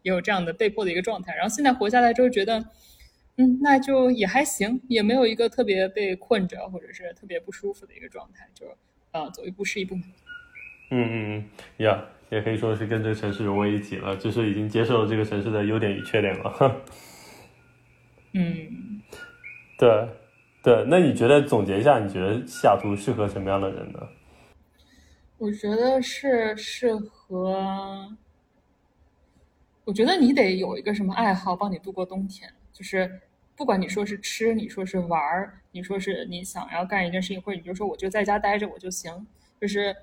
[0.01, 1.35] 也有这样的被迫的一个状态。
[1.35, 2.63] 然后现在活下来之后，觉得
[3.35, 8.65] 嗯，那就也还行，也没有一个特别被困着或者是特别不舒服的一个状态，就
[9.11, 9.95] 啊，走一步是一步。
[9.95, 10.01] 嗯
[10.91, 11.49] 嗯嗯，
[11.85, 12.05] 呀。
[12.29, 16.81] 也可以说是跟这个城市融为一体了，就是已经接受了这个城市的优点与缺点了。
[18.33, 19.01] 嗯，
[19.77, 20.07] 对，
[20.63, 20.83] 对。
[20.87, 23.99] 那你觉得总结一下，你觉得西雅图适合什么样的人呢？
[25.37, 28.09] 我觉得是适合，
[29.83, 33.21] 我觉得你得有一个什么爱好帮你度过冬天，就是
[33.55, 39.27] 不管你说是吃，你说是玩儿，你说是你想要干一件事情，或者你就说我就在家待着我就行，
[39.61, 39.95] 就是。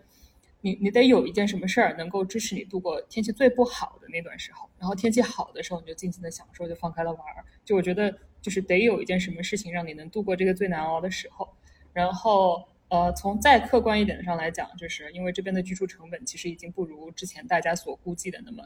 [0.62, 7.42] 你你得有一件什么事儿能够支持你度过天气最不好的那段时候，然后天气好的时候你就尽情的享受，就放开了玩儿。
[7.64, 11.48] 就我觉得就是得有一件什么事情让你能度过这个最难熬的时候。
[11.92, 18.62] 然后呃，从再客观一点上来讲，就是因为这边的居住成本其实已经不如之前大家所估计的那么。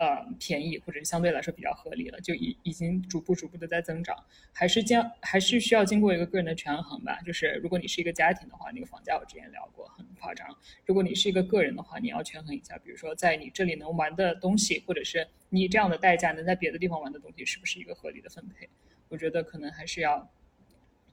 [0.00, 4.16] 呃，便宜或者相对来说比较合理了，就已已经逐步逐步的在增长，
[4.52, 7.18] 还是将还是需要经过一个个人的权衡吧。
[7.26, 10.46] 就是如果你是一个家庭的话，那个房价我之前聊过很夸张；
[10.86, 18.68] 如果你是一个个人的话，你要权衡一下，比如说在你这里能玩的东西，或者是你这样的代价能在别的地方玩的东西，是不是一个合理的分配？
[19.08, 20.28] 我觉得可能还是要，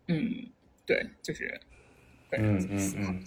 [0.08, 0.22] 嗯，
[0.86, 1.60] 对，就是，
[2.32, 3.24] 嗯嗯嗯，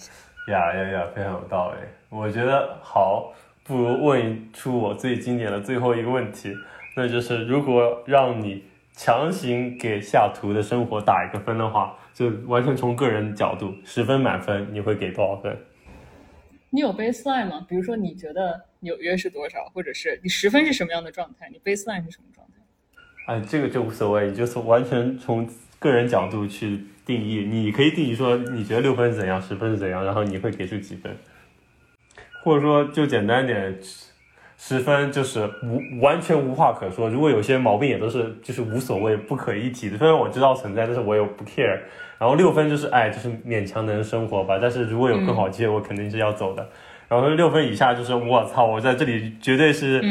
[0.49, 1.81] 呀呀呀，非常有道理。
[2.09, 3.35] 我觉得好。
[3.65, 6.57] 不如问出我最经典的最后一个问题，
[6.97, 8.65] 那就是如果让你
[8.95, 15.55] 强行给下图的生活打一个分的话，就完全从个人角度，十分满分，你会给多少分？
[16.71, 17.67] 你有 baseline 吗？
[17.69, 21.51] 比如说你觉得纽约是多少，或者是你十分是什么样的状态？
[21.51, 22.38] 你 baseline 是什么状态？
[23.29, 25.47] 哎，这个就无所谓，就是完全从
[25.79, 27.45] 个人角度去定义。
[27.45, 31.15] 你可以定义说，你觉得六分是怎样，十分是怎样，然后你会给出几分？
[32.43, 33.79] 或者说就简单点，
[34.57, 37.11] 十分就是无完全无话可说。
[37.11, 41.81] 如果有些毛病也都是就是无所谓不可一提的，虽然我知道存在，但是我又不 care。
[42.19, 44.59] 然后六分就是哎，就是勉强能生活吧。
[44.59, 46.67] 但是如果有更好机会，我肯定是要走的。
[47.09, 50.03] 然后六分以下就是我操，我在这里绝对是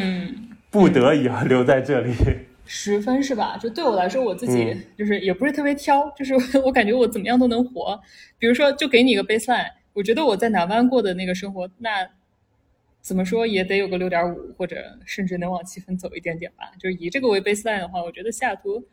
[0.70, 2.14] 不得已而留在这里。
[2.68, 3.58] 十分是吧？
[3.58, 8.00] 就对我来说，我自己就是也不是特别挑，就是 我感觉我怎么样都能活。
[8.38, 12.08] 比如说，就给你一个 baseline，我觉得我在南湾过的那个生活，那。
[13.00, 16.66] 怎么说也得有个六点五，或者甚至能往七分走一点点吧。
[16.78, 18.84] 就是以这个为 baseline 的话，我觉得西雅图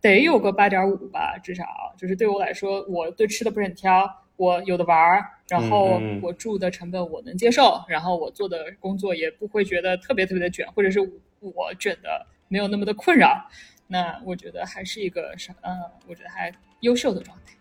[0.00, 1.66] 得有个八点五吧，至少
[1.98, 10.98] 就是对我来说，我对吃的不是很挑，我有的玩儿，然后我住的成本我能接受，然后我做的工作也不会觉得特别特别的卷，或者是
[11.40, 13.48] 我卷的没有那么的困扰，
[13.86, 15.76] 那我觉得还是一个什嗯，
[16.06, 17.54] 我觉得还优秀的状态。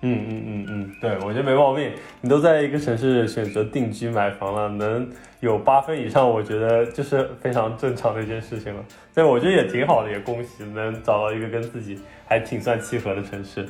[0.00, 1.92] 嗯嗯嗯嗯，对，我觉得没毛病。
[2.20, 8.84] 你都在一个城市选择定居买房了，能有八分以上，我觉得就是非常正常的一件事情了。
[9.12, 13.68] 对我觉得也挺好的，也恭喜能找到一个跟自己还挺算契合的城市。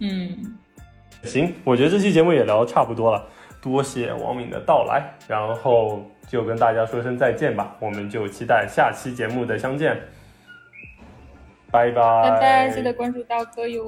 [0.00, 0.58] 嗯，
[1.22, 3.24] 行，我觉得这期节目也聊得差不多了，
[3.60, 10.00] 多谢王敏的到来，然后就跟大家说声再见吧，我们就期待下期节目的相见，
[11.70, 13.84] 拜拜，拜拜，记得关注刀哥哟。